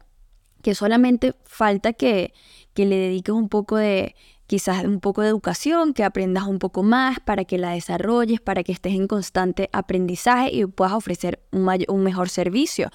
que 0.62 0.74
solamente 0.74 1.34
falta 1.44 1.92
que, 1.92 2.32
que 2.74 2.86
le 2.86 2.96
dediques 2.96 3.34
un 3.34 3.48
poco 3.50 3.76
de, 3.76 4.14
quizás 4.46 4.84
un 4.84 5.00
poco 5.00 5.22
de 5.22 5.28
educación, 5.28 5.94
que 5.94 6.02
aprendas 6.02 6.44
un 6.44 6.58
poco 6.58 6.82
más 6.82 7.20
para 7.20 7.44
que 7.44 7.56
la 7.56 7.70
desarrolles, 7.70 8.40
para 8.40 8.62
que 8.64 8.72
estés 8.72 8.94
en 8.94 9.06
constante 9.06 9.70
aprendizaje 9.72 10.50
y 10.52 10.66
puedas 10.66 10.94
ofrecer 10.94 11.40
un, 11.52 11.68
un 11.88 12.02
mejor 12.02 12.28
servicio, 12.28 12.90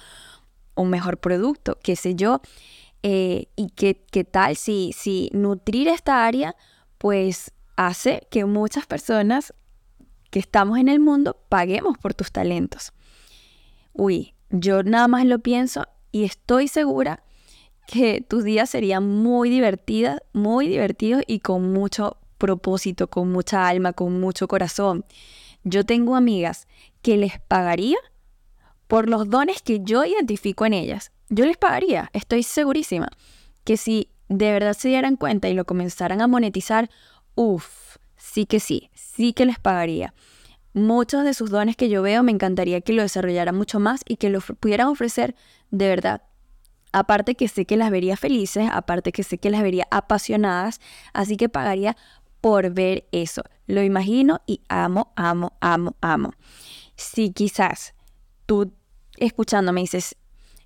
un 0.76 0.90
mejor 0.90 1.18
producto, 1.18 1.78
qué 1.82 1.96
sé 1.96 2.14
yo. 2.14 2.40
Eh, 3.02 3.48
y 3.56 3.70
qué, 3.70 4.04
qué 4.10 4.24
tal 4.24 4.56
si, 4.56 4.92
si 4.96 5.30
nutrir 5.32 5.88
esta 5.88 6.26
área, 6.26 6.56
pues 6.98 7.52
hace 7.76 8.26
que 8.30 8.44
muchas 8.44 8.86
personas 8.86 9.54
que 10.30 10.38
estamos 10.38 10.78
en 10.78 10.88
el 10.88 11.00
mundo 11.00 11.36
paguemos 11.48 11.98
por 11.98 12.14
tus 12.14 12.32
talentos. 12.32 12.92
Uy, 13.92 14.34
yo 14.50 14.82
nada 14.82 15.08
más 15.08 15.24
lo 15.24 15.38
pienso 15.38 15.86
y 16.12 16.24
estoy 16.24 16.68
segura 16.68 17.22
que 17.86 18.20
tus 18.20 18.44
días 18.44 18.70
serían 18.70 19.08
muy 19.08 19.48
divertidas, 19.48 20.20
muy 20.32 20.66
divertidos 20.68 21.22
y 21.26 21.40
con 21.40 21.72
mucho 21.72 22.16
propósito, 22.38 23.08
con 23.08 23.30
mucha 23.30 23.68
alma, 23.68 23.92
con 23.92 24.20
mucho 24.20 24.48
corazón. 24.48 25.04
Yo 25.64 25.84
tengo 25.84 26.16
amigas 26.16 26.66
que 27.02 27.16
les 27.16 27.40
pagaría 27.40 27.96
por 28.86 29.08
los 29.08 29.28
dones 29.28 29.62
que 29.62 29.80
yo 29.80 30.04
identifico 30.04 30.66
en 30.66 30.74
ellas. 30.74 31.12
Yo 31.28 31.44
les 31.44 31.56
pagaría, 31.56 32.10
estoy 32.12 32.42
segurísima, 32.42 33.08
que 33.64 33.76
si 33.76 34.10
de 34.28 34.52
verdad 34.52 34.74
se 34.74 34.88
dieran 34.88 35.16
cuenta 35.16 35.48
y 35.48 35.54
lo 35.54 35.64
comenzaran 35.64 36.20
a 36.20 36.26
monetizar, 36.26 36.90
uff, 37.34 37.96
sí 38.16 38.46
que 38.46 38.60
sí, 38.60 38.90
sí 38.94 39.32
que 39.32 39.46
les 39.46 39.58
pagaría. 39.58 40.14
Muchos 40.72 41.24
de 41.24 41.34
sus 41.34 41.50
dones 41.50 41.74
que 41.76 41.88
yo 41.88 42.02
veo 42.02 42.22
me 42.22 42.32
encantaría 42.32 42.80
que 42.80 42.92
lo 42.92 43.02
desarrollaran 43.02 43.56
mucho 43.56 43.80
más 43.80 44.02
y 44.06 44.16
que 44.16 44.28
lo 44.28 44.40
pudieran 44.40 44.88
ofrecer 44.88 45.34
de 45.70 45.88
verdad. 45.88 46.22
Aparte 46.92 47.34
que 47.34 47.48
sé 47.48 47.64
que 47.64 47.76
las 47.76 47.90
vería 47.90 48.16
felices, 48.16 48.68
aparte 48.70 49.12
que 49.12 49.22
sé 49.22 49.38
que 49.38 49.50
las 49.50 49.62
vería 49.62 49.88
apasionadas, 49.90 50.80
así 51.12 51.36
que 51.36 51.48
pagaría 51.48 51.96
por 52.40 52.70
ver 52.70 53.06
eso. 53.10 53.42
Lo 53.66 53.82
imagino 53.82 54.40
y 54.46 54.60
amo, 54.68 55.12
amo, 55.16 55.54
amo, 55.60 55.96
amo. 56.00 56.34
Si 56.94 57.32
quizás 57.32 57.94
tú 58.46 58.72
escuchándome 59.18 59.80
dices, 59.80 60.16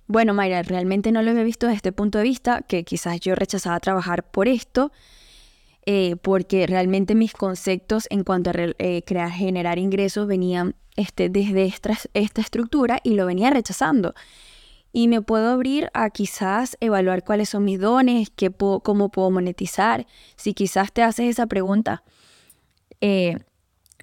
bueno, 0.07 0.33
Mayra, 0.33 0.61
realmente 0.63 1.11
no 1.11 1.21
lo 1.21 1.31
había 1.31 1.43
visto 1.43 1.67
desde 1.67 1.77
este 1.77 1.91
punto 1.91 2.17
de 2.17 2.25
vista, 2.25 2.61
que 2.63 2.83
quizás 2.83 3.19
yo 3.19 3.35
rechazaba 3.35 3.79
trabajar 3.79 4.23
por 4.23 4.47
esto, 4.47 4.91
eh, 5.85 6.15
porque 6.17 6.67
realmente 6.67 7.15
mis 7.15 7.33
conceptos 7.33 8.07
en 8.09 8.23
cuanto 8.23 8.49
a 8.51 8.53
eh, 8.57 9.03
crear, 9.05 9.31
generar 9.31 9.79
ingresos 9.79 10.27
venían 10.27 10.75
este, 10.95 11.29
desde 11.29 11.65
esta, 11.65 11.97
esta 12.13 12.41
estructura 12.41 12.99
y 13.03 13.13
lo 13.13 13.25
venía 13.25 13.49
rechazando. 13.49 14.13
Y 14.93 15.07
me 15.07 15.21
puedo 15.21 15.49
abrir 15.49 15.89
a 15.93 16.09
quizás 16.09 16.75
evaluar 16.81 17.23
cuáles 17.23 17.49
son 17.49 17.63
mis 17.63 17.79
dones, 17.79 18.29
qué 18.35 18.51
cómo 18.51 19.09
puedo 19.09 19.31
monetizar. 19.31 20.05
Si 20.35 20.53
quizás 20.53 20.91
te 20.91 21.01
haces 21.01 21.29
esa 21.29 21.47
pregunta 21.47 22.03
eh, 22.99 23.37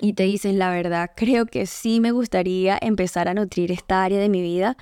y 0.01 0.13
te 0.15 0.25
dices, 0.25 0.55
la 0.55 0.71
verdad, 0.71 1.11
creo 1.17 1.47
que 1.47 1.67
sí 1.67 2.01
me 2.01 2.13
gustaría 2.13 2.79
empezar 2.81 3.29
a 3.29 3.35
nutrir 3.35 3.73
esta 3.73 4.05
área 4.05 4.19
de 4.19 4.29
mi 4.29 4.43
vida 4.43 4.77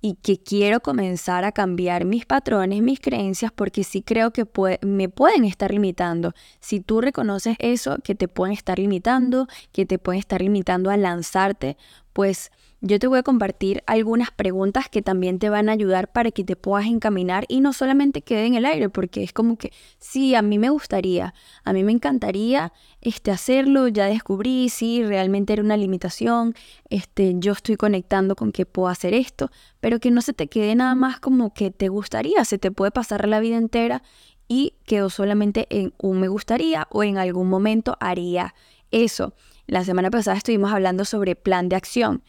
y 0.00 0.14
que 0.14 0.38
quiero 0.38 0.80
comenzar 0.80 1.44
a 1.44 1.52
cambiar 1.52 2.04
mis 2.04 2.24
patrones, 2.24 2.82
mis 2.82 3.00
creencias, 3.00 3.50
porque 3.52 3.82
sí 3.82 4.02
creo 4.02 4.32
que 4.32 4.46
me 4.82 5.08
pueden 5.08 5.44
estar 5.44 5.72
limitando. 5.72 6.34
Si 6.60 6.80
tú 6.80 7.00
reconoces 7.00 7.56
eso, 7.58 7.98
que 8.04 8.14
te 8.14 8.28
pueden 8.28 8.52
estar 8.52 8.78
limitando, 8.78 9.48
que 9.72 9.86
te 9.86 9.98
pueden 9.98 10.20
estar 10.20 10.40
limitando 10.40 10.90
a 10.90 10.96
lanzarte, 10.96 11.76
pues 12.12 12.52
yo 12.80 12.98
te 13.00 13.08
voy 13.08 13.18
a 13.18 13.22
compartir 13.24 13.82
algunas 13.86 14.30
preguntas 14.30 14.88
que 14.88 15.02
también 15.02 15.40
te 15.40 15.50
van 15.50 15.68
a 15.68 15.72
ayudar 15.72 16.12
para 16.12 16.30
que 16.30 16.44
te 16.44 16.54
puedas 16.54 16.86
encaminar 16.86 17.44
y 17.48 17.60
no 17.60 17.72
solamente 17.72 18.22
quede 18.22 18.46
en 18.46 18.54
el 18.54 18.64
aire, 18.64 18.88
porque 18.88 19.24
es 19.24 19.32
como 19.32 19.58
que 19.58 19.72
sí, 19.98 20.34
a 20.36 20.42
mí 20.42 20.58
me 20.58 20.70
gustaría, 20.70 21.34
a 21.64 21.72
mí 21.72 21.82
me 21.82 21.90
encantaría 21.90 22.72
este 23.00 23.32
hacerlo, 23.32 23.88
ya 23.88 24.06
descubrí 24.06 24.68
si 24.68 25.02
realmente 25.02 25.52
era 25.52 25.62
una 25.62 25.76
limitación, 25.76 26.54
este 26.88 27.34
yo 27.38 27.52
estoy 27.52 27.76
conectando 27.76 28.36
con 28.36 28.52
que 28.52 28.64
puedo 28.64 28.88
hacer 28.88 29.12
esto, 29.12 29.50
pero 29.80 29.98
que 29.98 30.12
no 30.12 30.22
se 30.22 30.32
te 30.32 30.46
quede 30.46 30.74
nada 30.76 30.94
más 30.94 31.18
como 31.18 31.52
que 31.52 31.72
te 31.72 31.88
gustaría, 31.88 32.44
se 32.44 32.58
te 32.58 32.70
puede 32.70 32.92
pasar 32.92 33.28
la 33.28 33.40
vida 33.40 33.56
entera 33.56 34.02
y 34.46 34.74
quedó 34.84 35.10
solamente 35.10 35.66
en 35.70 35.92
un 35.98 36.20
me 36.20 36.28
gustaría 36.28 36.86
o 36.90 37.02
en 37.02 37.18
algún 37.18 37.48
momento 37.48 37.96
haría 38.00 38.54
eso. 38.90 39.34
La 39.66 39.84
semana 39.84 40.10
pasada 40.10 40.38
estuvimos 40.38 40.72
hablando 40.72 41.04
sobre 41.04 41.36
plan 41.36 41.68
de 41.68 41.76
acción 41.76 42.22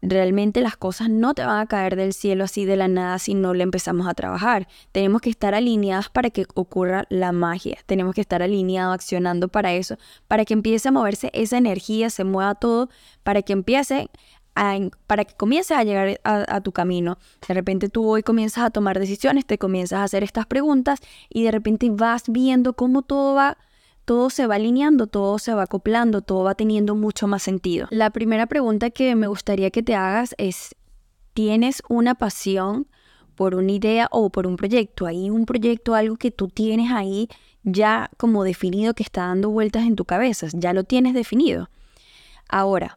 Realmente 0.00 0.60
las 0.60 0.76
cosas 0.76 1.10
no 1.10 1.34
te 1.34 1.44
van 1.44 1.58
a 1.58 1.66
caer 1.66 1.96
del 1.96 2.12
cielo 2.12 2.44
así 2.44 2.64
de 2.64 2.76
la 2.76 2.86
nada 2.86 3.18
si 3.18 3.34
no 3.34 3.52
le 3.52 3.64
empezamos 3.64 4.06
a 4.06 4.14
trabajar. 4.14 4.68
Tenemos 4.92 5.20
que 5.20 5.30
estar 5.30 5.54
alineados 5.54 6.08
para 6.08 6.30
que 6.30 6.46
ocurra 6.54 7.04
la 7.08 7.32
magia. 7.32 7.78
Tenemos 7.86 8.14
que 8.14 8.20
estar 8.20 8.42
alineados, 8.42 8.94
accionando 8.94 9.48
para 9.48 9.72
eso, 9.74 9.96
para 10.28 10.44
que 10.44 10.54
empiece 10.54 10.88
a 10.88 10.92
moverse 10.92 11.30
esa 11.32 11.58
energía, 11.58 12.10
se 12.10 12.22
mueva 12.22 12.54
todo, 12.54 12.88
para 13.24 13.42
que 13.42 13.52
empiece 13.52 14.08
a, 14.54 14.78
para 15.08 15.24
que 15.24 15.34
comience 15.34 15.74
a 15.74 15.82
llegar 15.82 16.20
a, 16.22 16.56
a, 16.56 16.60
tu 16.60 16.70
camino. 16.70 17.18
De 17.46 17.54
repente 17.54 17.88
tú 17.88 18.08
hoy 18.08 18.22
comienzas 18.22 18.64
a 18.64 18.70
tomar 18.70 19.00
decisiones, 19.00 19.46
te 19.46 19.58
comienzas 19.58 19.98
a 19.98 20.04
hacer 20.04 20.22
estas 20.22 20.46
preguntas 20.46 21.00
y 21.28 21.42
de 21.42 21.50
repente 21.50 21.88
vas 21.90 22.24
viendo 22.28 22.74
cómo 22.74 23.02
todo 23.02 23.34
va 23.34 23.58
todo 24.08 24.30
se 24.30 24.46
va 24.46 24.54
alineando, 24.54 25.06
todo 25.06 25.38
se 25.38 25.52
va 25.52 25.64
acoplando, 25.64 26.22
todo 26.22 26.42
va 26.42 26.54
teniendo 26.54 26.94
mucho 26.94 27.26
más 27.26 27.42
sentido. 27.42 27.88
La 27.90 28.08
primera 28.08 28.46
pregunta 28.46 28.88
que 28.88 29.14
me 29.14 29.26
gustaría 29.26 29.70
que 29.70 29.82
te 29.82 29.94
hagas 29.94 30.34
es, 30.38 30.74
¿tienes 31.34 31.82
una 31.90 32.14
pasión 32.14 32.86
por 33.34 33.54
una 33.54 33.70
idea 33.70 34.08
o 34.10 34.30
por 34.30 34.46
un 34.46 34.56
proyecto? 34.56 35.04
Hay 35.04 35.28
un 35.28 35.44
proyecto, 35.44 35.94
algo 35.94 36.16
que 36.16 36.30
tú 36.30 36.48
tienes 36.48 36.90
ahí 36.90 37.28
ya 37.64 38.08
como 38.16 38.44
definido 38.44 38.94
que 38.94 39.02
está 39.02 39.26
dando 39.26 39.50
vueltas 39.50 39.82
en 39.82 39.94
tu 39.94 40.06
cabeza, 40.06 40.46
ya 40.54 40.72
lo 40.72 40.84
tienes 40.84 41.12
definido. 41.12 41.68
Ahora, 42.48 42.96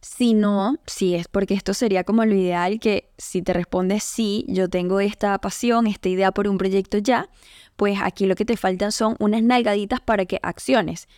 si 0.00 0.32
no, 0.32 0.78
si 0.86 1.14
es 1.14 1.28
porque 1.28 1.52
esto 1.52 1.74
sería 1.74 2.02
como 2.02 2.24
lo 2.24 2.34
ideal, 2.34 2.80
que 2.80 3.10
si 3.18 3.42
te 3.42 3.52
respondes 3.52 4.02
sí, 4.02 4.46
yo 4.48 4.70
tengo 4.70 5.00
esta 5.00 5.38
pasión, 5.38 5.86
esta 5.86 6.08
idea 6.08 6.32
por 6.32 6.48
un 6.48 6.56
proyecto 6.56 6.96
ya, 6.96 7.28
pues 7.76 7.98
aquí 8.02 8.26
lo 8.26 8.34
que 8.34 8.44
te 8.44 8.56
faltan 8.56 8.92
son 8.92 9.16
unas 9.18 9.42
nalgaditas 9.42 10.00
para 10.00 10.24
que 10.26 10.38
acciones. 10.42 11.08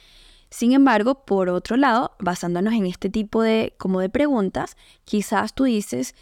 Sin 0.50 0.72
embargo, 0.72 1.24
por 1.24 1.48
otro 1.48 1.76
lado, 1.76 2.12
basándonos 2.20 2.74
en 2.74 2.86
este 2.86 3.10
tipo 3.10 3.42
de 3.42 3.74
como 3.76 4.00
de 4.00 4.08
preguntas, 4.08 4.76
quizás 5.04 5.54
tú 5.54 5.64
dices, 5.64 6.14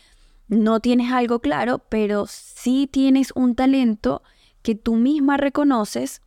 no 0.48 0.80
tienes 0.80 1.12
algo 1.12 1.40
claro, 1.40 1.80
pero 1.88 2.26
sí 2.26 2.88
tienes 2.90 3.32
un 3.34 3.54
talento 3.54 4.22
que 4.62 4.74
tú 4.74 4.94
misma 4.94 5.36
reconoces 5.36 6.22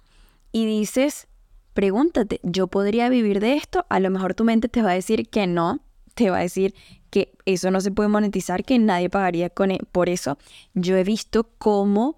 y 0.52 0.66
dices, 0.66 1.28
pregúntate, 1.74 2.40
¿yo 2.44 2.68
podría 2.68 3.10
vivir 3.10 3.40
de 3.40 3.56
esto? 3.56 3.86
A 3.90 4.00
lo 4.00 4.10
mejor 4.10 4.34
tu 4.34 4.44
mente 4.44 4.70
te 4.70 4.82
va 4.82 4.92
a 4.92 4.96
decir 4.96 5.28
que 5.30 5.48
no, 5.48 5.82
te 6.14 6.30
va 6.30 6.38
a 6.38 6.42
decir 6.42 6.74
que 7.10 7.34
eso 7.46 7.72
no 7.72 7.82
se 7.82 7.92
puede 7.92 8.10
monetizar, 8.10 8.64
que 8.64 8.80
nadie 8.80 9.10
pagaría 9.10 9.50
con 9.50 9.72
e-, 9.72 9.80
por 9.92 10.10
eso. 10.10 10.38
Yo 10.74 10.96
he 10.98 11.04
visto 11.04 11.50
cómo 11.58 12.18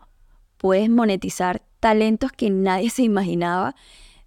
puedes 0.58 0.90
monetizar 0.90 1.62
talentos 1.80 2.32
que 2.32 2.50
nadie 2.50 2.90
se 2.92 3.04
imaginaba 3.04 3.76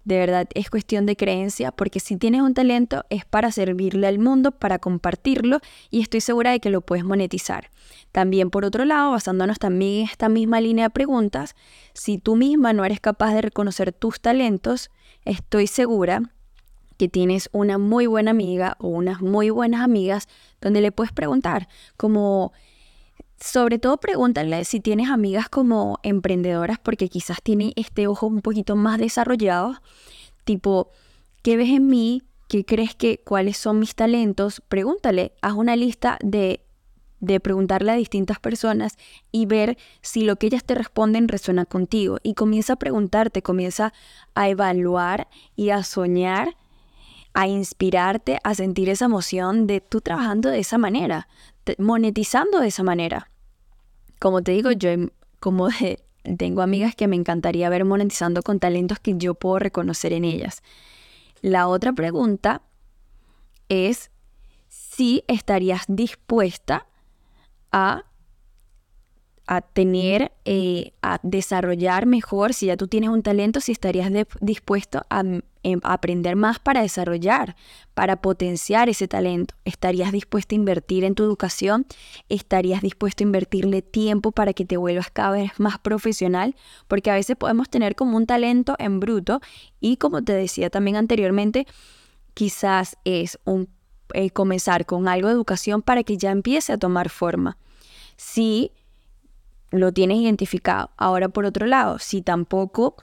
de 0.03 0.17
verdad 0.17 0.47
es 0.55 0.69
cuestión 0.69 1.05
de 1.05 1.15
creencia, 1.15 1.71
porque 1.71 1.99
si 1.99 2.17
tienes 2.17 2.41
un 2.41 2.53
talento 2.53 3.05
es 3.09 3.25
para 3.25 3.51
servirle 3.51 4.07
al 4.07 4.17
mundo, 4.17 4.51
para 4.51 4.79
compartirlo 4.79 5.59
y 5.91 6.01
estoy 6.01 6.21
segura 6.21 6.51
de 6.51 6.59
que 6.59 6.71
lo 6.71 6.81
puedes 6.81 7.05
monetizar. 7.05 7.69
También 8.11 8.49
por 8.49 8.65
otro 8.65 8.85
lado, 8.85 9.11
basándonos 9.11 9.59
también 9.59 10.01
en 10.01 10.05
esta 10.05 10.27
misma 10.27 10.59
línea 10.59 10.85
de 10.85 10.89
preguntas, 10.89 11.55
si 11.93 12.17
tú 12.17 12.35
misma 12.35 12.73
no 12.73 12.83
eres 12.83 12.99
capaz 12.99 13.33
de 13.33 13.41
reconocer 13.41 13.93
tus 13.93 14.19
talentos, 14.19 14.89
estoy 15.23 15.67
segura 15.67 16.23
que 16.97 17.07
tienes 17.07 17.49
una 17.51 17.77
muy 17.77 18.05
buena 18.07 18.31
amiga 18.31 18.77
o 18.79 18.87
unas 18.87 19.21
muy 19.21 19.49
buenas 19.49 19.81
amigas 19.81 20.27
donde 20.61 20.81
le 20.81 20.91
puedes 20.91 21.11
preguntar 21.11 21.67
como 21.97 22.53
sobre 23.41 23.79
todo 23.79 23.97
pregúntale 23.97 24.63
si 24.65 24.79
tienes 24.79 25.09
amigas 25.09 25.49
como 25.49 25.99
emprendedoras 26.03 26.79
porque 26.79 27.09
quizás 27.09 27.41
tienen 27.41 27.73
este 27.75 28.07
ojo 28.07 28.27
un 28.27 28.41
poquito 28.41 28.75
más 28.75 28.99
desarrollado, 28.99 29.81
tipo, 30.45 30.91
¿qué 31.41 31.57
ves 31.57 31.69
en 31.69 31.87
mí? 31.87 32.23
¿Qué 32.47 32.63
crees 32.65 32.95
que 32.95 33.19
cuáles 33.19 33.57
son 33.57 33.79
mis 33.79 33.95
talentos? 33.95 34.61
Pregúntale, 34.67 35.33
haz 35.41 35.53
una 35.53 35.75
lista 35.75 36.17
de 36.21 36.65
de 37.21 37.39
preguntarle 37.39 37.91
a 37.91 37.95
distintas 37.95 38.39
personas 38.39 38.97
y 39.31 39.45
ver 39.45 39.77
si 40.01 40.23
lo 40.23 40.35
que 40.35 40.47
ellas 40.47 40.63
te 40.63 40.75
responden 40.75 41.27
resuena 41.27 41.65
contigo. 41.65 42.17
Y 42.23 42.33
comienza 42.33 42.73
a 42.73 42.77
preguntarte, 42.77 43.43
comienza 43.43 43.93
a 44.33 44.49
evaluar 44.49 45.29
y 45.55 45.69
a 45.69 45.83
soñar, 45.83 46.57
a 47.33 47.47
inspirarte, 47.47 48.39
a 48.43 48.55
sentir 48.55 48.89
esa 48.89 49.05
emoción 49.05 49.67
de 49.67 49.81
tú 49.81 50.01
trabajando 50.01 50.49
de 50.49 50.59
esa 50.59 50.77
manera, 50.77 51.27
monetizando 51.77 52.59
de 52.59 52.67
esa 52.67 52.83
manera. 52.83 53.30
Como 54.21 54.43
te 54.43 54.51
digo, 54.51 54.71
yo 54.71 54.91
como 55.39 55.69
tengo 56.37 56.61
amigas 56.61 56.95
que 56.95 57.07
me 57.07 57.15
encantaría 57.15 57.69
ver 57.69 57.85
monetizando 57.85 58.43
con 58.43 58.59
talentos 58.59 58.99
que 58.99 59.15
yo 59.17 59.33
puedo 59.33 59.57
reconocer 59.57 60.13
en 60.13 60.25
ellas. 60.25 60.61
La 61.41 61.67
otra 61.67 61.91
pregunta 61.91 62.61
es 63.67 64.11
si 64.67 65.23
estarías 65.27 65.85
dispuesta 65.87 66.85
a, 67.71 68.05
a 69.47 69.61
tener, 69.61 70.31
eh, 70.45 70.93
a 71.01 71.19
desarrollar 71.23 72.05
mejor, 72.05 72.53
si 72.53 72.67
ya 72.67 72.77
tú 72.77 72.87
tienes 72.87 73.09
un 73.09 73.23
talento, 73.23 73.59
si 73.59 73.71
estarías 73.71 74.11
dispuesto 74.39 75.01
a, 75.09 75.21
em, 75.63 75.79
a, 75.83 75.93
aprender 75.93 76.35
más 76.35 76.59
para 76.59 76.81
desarrollar, 76.81 77.55
para 77.93 78.21
potenciar 78.21 78.87
ese 78.87 79.07
talento. 79.07 79.55
¿Estarías 79.65 80.11
dispuesto 80.11 80.55
a 80.55 80.57
invertir 80.57 81.03
en 81.03 81.15
tu 81.15 81.23
educación? 81.23 81.85
¿Estarías 82.29 82.81
dispuesto 82.81 83.23
a 83.23 83.25
invertirle 83.25 83.81
tiempo 83.81 84.31
para 84.31 84.53
que 84.53 84.65
te 84.65 84.77
vuelvas 84.77 85.09
cada 85.11 85.31
vez 85.31 85.51
más 85.59 85.79
profesional? 85.79 86.55
Porque 86.87 87.11
a 87.11 87.15
veces 87.15 87.35
podemos 87.35 87.69
tener 87.69 87.95
como 87.95 88.17
un 88.17 88.27
talento 88.27 88.75
en 88.79 88.99
bruto 88.99 89.41
y 89.79 89.97
como 89.97 90.23
te 90.23 90.33
decía 90.33 90.69
también 90.69 90.95
anteriormente, 90.95 91.67
quizás 92.33 92.97
es 93.03 93.39
un 93.43 93.67
eh, 94.13 94.29
comenzar 94.29 94.85
con 94.85 95.07
algo 95.07 95.27
de 95.27 95.33
educación 95.33 95.81
para 95.81 96.03
que 96.03 96.17
ya 96.17 96.31
empiece 96.31 96.73
a 96.73 96.77
tomar 96.77 97.09
forma. 97.09 97.57
Si 98.17 98.71
lo 99.71 99.91
tienes 99.91 100.17
identificado. 100.17 100.91
Ahora, 100.97 101.29
por 101.29 101.45
otro 101.45 101.65
lado, 101.65 101.97
si 101.99 102.21
tampoco, 102.21 102.95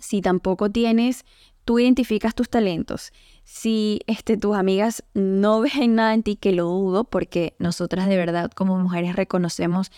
si 0.00 0.22
tampoco 0.22 0.70
tienes, 0.70 1.24
tú 1.64 1.78
identificas 1.78 2.34
tus 2.34 2.48
talentos. 2.48 3.12
Si 3.44 4.00
este, 4.06 4.36
tus 4.36 4.56
amigas 4.56 5.04
no 5.14 5.60
ven 5.76 5.94
nada 5.94 6.14
en 6.14 6.22
ti, 6.22 6.36
que 6.36 6.52
lo 6.52 6.64
dudo, 6.64 7.04
porque 7.04 7.54
nosotras 7.58 8.08
de 8.08 8.16
verdad 8.16 8.50
como 8.50 8.78
mujeres 8.78 9.14
reconocemos 9.14 9.92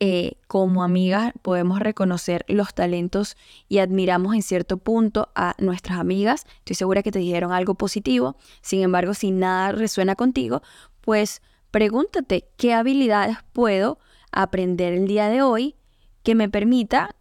eh, 0.00 0.36
como 0.46 0.84
amigas 0.84 1.32
podemos 1.42 1.80
reconocer 1.80 2.44
los 2.46 2.72
talentos 2.72 3.36
y 3.68 3.78
admiramos 3.78 4.32
en 4.36 4.42
cierto 4.42 4.76
punto 4.76 5.30
a 5.34 5.56
nuestras 5.58 5.98
amigas. 5.98 6.46
Estoy 6.58 6.76
segura 6.76 7.02
que 7.02 7.10
te 7.10 7.18
dijeron 7.18 7.50
algo 7.50 7.74
positivo. 7.74 8.36
Sin 8.62 8.82
embargo, 8.82 9.12
si 9.14 9.32
nada 9.32 9.72
resuena 9.72 10.14
contigo, 10.14 10.62
pues 11.00 11.42
pregúntate 11.72 12.48
qué 12.56 12.74
habilidades 12.74 13.38
puedo 13.52 13.98
aprender 14.32 14.92
el 14.92 15.06
día 15.06 15.28
de 15.28 15.42
hoy 15.42 15.76
que 16.22 16.34
me 16.34 16.48
permita 16.48 17.14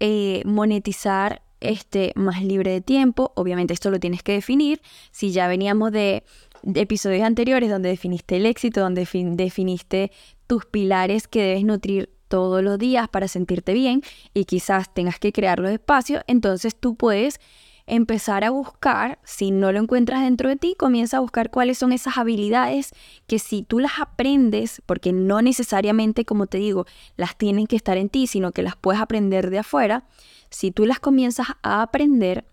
eh, 0.00 0.42
monetizar 0.44 1.42
este 1.60 2.12
más 2.16 2.42
libre 2.42 2.70
de 2.70 2.80
tiempo. 2.80 3.32
Obviamente 3.34 3.74
esto 3.74 3.90
lo 3.90 3.98
tienes 3.98 4.22
que 4.22 4.32
definir. 4.32 4.80
Si 5.10 5.32
ya 5.32 5.48
veníamos 5.48 5.92
de, 5.92 6.22
de 6.62 6.80
episodios 6.80 7.22
anteriores 7.22 7.70
donde 7.70 7.88
definiste 7.88 8.36
el 8.36 8.46
éxito, 8.46 8.80
donde 8.80 9.06
definiste 9.12 10.12
tus 10.46 10.66
pilares 10.66 11.28
que 11.28 11.42
debes 11.42 11.64
nutrir 11.64 12.10
todos 12.28 12.62
los 12.62 12.78
días 12.78 13.08
para 13.08 13.28
sentirte 13.28 13.72
bien 13.72 14.02
y 14.34 14.44
quizás 14.44 14.92
tengas 14.92 15.18
que 15.18 15.32
crear 15.32 15.60
los 15.60 15.70
espacios, 15.70 16.22
entonces 16.26 16.74
tú 16.74 16.96
puedes 16.96 17.40
empezar 17.86 18.42
a 18.44 18.50
buscar, 18.50 19.18
si 19.24 19.52
no 19.52 19.70
lo 19.70 19.78
encuentras 19.78 20.22
dentro 20.22 20.48
de 20.48 20.56
ti, 20.56 20.74
comienza 20.76 21.18
a 21.18 21.20
buscar 21.20 21.50
cuáles 21.50 21.78
son 21.78 21.92
esas 21.92 22.18
habilidades 22.18 22.92
que 23.26 23.38
si 23.38 23.62
tú 23.62 23.78
las 23.78 24.00
aprendes, 24.00 24.82
porque 24.86 25.12
no 25.12 25.40
necesariamente, 25.40 26.24
como 26.24 26.46
te 26.46 26.58
digo, 26.58 26.86
las 27.16 27.36
tienen 27.36 27.66
que 27.66 27.76
estar 27.76 27.96
en 27.96 28.08
ti, 28.08 28.26
sino 28.26 28.52
que 28.52 28.62
las 28.62 28.76
puedes 28.76 29.00
aprender 29.00 29.50
de 29.50 29.60
afuera, 29.60 30.04
si 30.50 30.72
tú 30.72 30.84
las 30.84 30.98
comienzas 30.98 31.48
a 31.62 31.82
aprender 31.82 32.44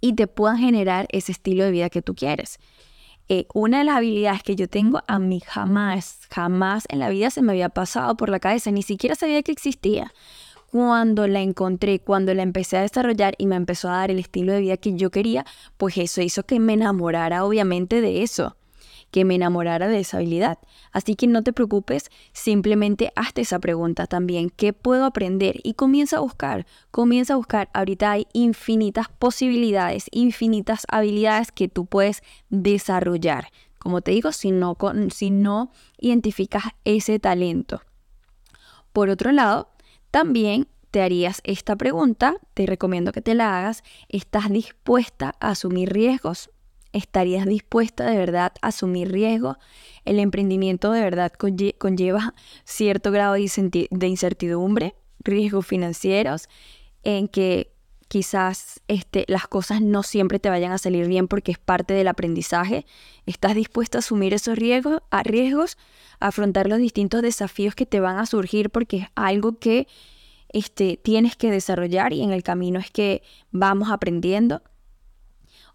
y 0.00 0.14
te 0.14 0.26
puedan 0.26 0.58
generar 0.58 1.06
ese 1.10 1.32
estilo 1.32 1.64
de 1.64 1.70
vida 1.70 1.88
que 1.88 2.02
tú 2.02 2.14
quieres. 2.14 2.58
Eh, 3.28 3.46
una 3.54 3.78
de 3.78 3.84
las 3.84 3.96
habilidades 3.96 4.42
que 4.42 4.56
yo 4.56 4.68
tengo, 4.68 5.02
a 5.06 5.18
mí 5.20 5.40
jamás, 5.40 6.22
jamás 6.30 6.84
en 6.88 6.98
la 6.98 7.08
vida 7.08 7.30
se 7.30 7.40
me 7.40 7.52
había 7.52 7.68
pasado 7.68 8.16
por 8.16 8.28
la 8.28 8.40
cabeza, 8.40 8.72
ni 8.72 8.82
siquiera 8.82 9.14
sabía 9.14 9.42
que 9.44 9.52
existía. 9.52 10.12
Cuando 10.72 11.26
la 11.26 11.42
encontré, 11.42 11.98
cuando 11.98 12.32
la 12.32 12.42
empecé 12.42 12.78
a 12.78 12.80
desarrollar 12.80 13.34
y 13.36 13.44
me 13.44 13.56
empezó 13.56 13.90
a 13.90 13.98
dar 13.98 14.10
el 14.10 14.18
estilo 14.18 14.54
de 14.54 14.60
vida 14.60 14.78
que 14.78 14.94
yo 14.94 15.10
quería, 15.10 15.44
pues 15.76 15.98
eso 15.98 16.22
hizo 16.22 16.44
que 16.44 16.60
me 16.60 16.72
enamorara 16.72 17.44
obviamente 17.44 18.00
de 18.00 18.22
eso 18.22 18.56
que 19.10 19.26
me 19.26 19.34
enamorara 19.34 19.88
de 19.88 20.00
esa 20.00 20.16
habilidad. 20.16 20.58
Así 20.90 21.14
que 21.14 21.26
no 21.26 21.42
te 21.42 21.52
preocupes, 21.52 22.10
simplemente 22.32 23.12
hazte 23.16 23.42
esa 23.42 23.58
pregunta 23.58 24.06
también, 24.06 24.48
¿qué 24.48 24.72
puedo 24.72 25.04
aprender? 25.04 25.60
Y 25.62 25.74
comienza 25.74 26.16
a 26.16 26.20
buscar, 26.20 26.64
comienza 26.90 27.34
a 27.34 27.36
buscar. 27.36 27.68
Ahorita 27.74 28.10
hay 28.10 28.26
infinitas 28.32 29.10
posibilidades, 29.10 30.06
infinitas 30.10 30.86
habilidades 30.88 31.52
que 31.52 31.68
tú 31.68 31.84
puedes 31.84 32.22
desarrollar. 32.48 33.48
Como 33.78 34.00
te 34.00 34.12
digo, 34.12 34.32
si 34.32 34.52
no, 34.52 34.78
si 35.10 35.30
no 35.30 35.70
identificas 35.98 36.64
ese 36.86 37.18
talento. 37.18 37.82
Por 38.92 39.08
otro 39.08 39.32
lado, 39.32 39.68
también 40.12 40.68
te 40.92 41.00
harías 41.00 41.40
esta 41.42 41.74
pregunta, 41.74 42.36
te 42.52 42.66
recomiendo 42.66 43.12
que 43.12 43.22
te 43.22 43.34
la 43.34 43.58
hagas, 43.58 43.82
¿estás 44.10 44.50
dispuesta 44.50 45.34
a 45.40 45.50
asumir 45.52 45.90
riesgos? 45.90 46.50
¿Estarías 46.92 47.46
dispuesta 47.46 48.04
de 48.04 48.18
verdad 48.18 48.52
a 48.60 48.68
asumir 48.68 49.10
riesgo? 49.10 49.56
El 50.04 50.18
emprendimiento 50.18 50.92
de 50.92 51.00
verdad 51.00 51.32
conlleva 51.32 52.34
cierto 52.64 53.10
grado 53.10 53.32
de 53.32 54.06
incertidumbre, 54.06 54.94
riesgos 55.20 55.66
financieros, 55.66 56.50
en 57.02 57.26
que 57.26 57.71
quizás 58.12 58.82
este, 58.88 59.24
las 59.26 59.48
cosas 59.48 59.80
no 59.80 60.02
siempre 60.02 60.38
te 60.38 60.50
vayan 60.50 60.70
a 60.70 60.76
salir 60.76 61.08
bien 61.08 61.28
porque 61.28 61.50
es 61.50 61.58
parte 61.58 61.94
del 61.94 62.08
aprendizaje. 62.08 62.84
¿Estás 63.24 63.54
dispuesta 63.54 63.96
a 63.96 64.00
asumir 64.00 64.34
esos 64.34 64.58
riesgos, 64.58 65.00
a 65.10 65.22
riesgos, 65.22 65.78
afrontar 66.20 66.68
los 66.68 66.78
distintos 66.78 67.22
desafíos 67.22 67.74
que 67.74 67.86
te 67.86 68.00
van 68.00 68.18
a 68.18 68.26
surgir 68.26 68.68
porque 68.68 68.98
es 68.98 69.06
algo 69.14 69.58
que 69.58 69.88
este, 70.50 70.98
tienes 70.98 71.36
que 71.36 71.50
desarrollar 71.50 72.12
y 72.12 72.20
en 72.20 72.32
el 72.32 72.42
camino 72.42 72.78
es 72.78 72.90
que 72.90 73.22
vamos 73.50 73.90
aprendiendo? 73.90 74.60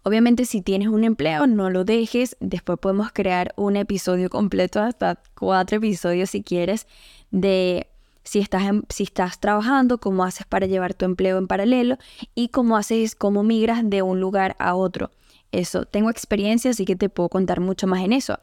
Obviamente 0.04 0.44
si 0.44 0.62
tienes 0.62 0.86
un 0.86 1.02
empleo, 1.02 1.48
no 1.48 1.70
lo 1.70 1.84
dejes. 1.84 2.36
Después 2.38 2.78
podemos 2.78 3.10
crear 3.12 3.52
un 3.56 3.74
episodio 3.74 4.30
completo, 4.30 4.80
hasta 4.80 5.20
cuatro 5.36 5.78
episodios 5.78 6.30
si 6.30 6.44
quieres, 6.44 6.86
de 7.32 7.87
si 8.28 8.40
estás, 8.40 8.62
si 8.90 9.04
estás 9.04 9.40
trabajando, 9.40 9.98
cómo 9.98 10.22
haces 10.22 10.46
para 10.46 10.66
llevar 10.66 10.92
tu 10.92 11.06
empleo 11.06 11.38
en 11.38 11.46
paralelo 11.46 11.96
y 12.34 12.48
cómo 12.48 12.76
haces, 12.76 13.14
cómo 13.14 13.42
migras 13.42 13.88
de 13.88 14.02
un 14.02 14.20
lugar 14.20 14.54
a 14.58 14.74
otro. 14.74 15.10
Eso, 15.50 15.86
tengo 15.86 16.10
experiencia, 16.10 16.72
así 16.72 16.84
que 16.84 16.94
te 16.94 17.08
puedo 17.08 17.30
contar 17.30 17.60
mucho 17.60 17.86
más 17.86 18.02
en 18.02 18.12
eso. 18.12 18.38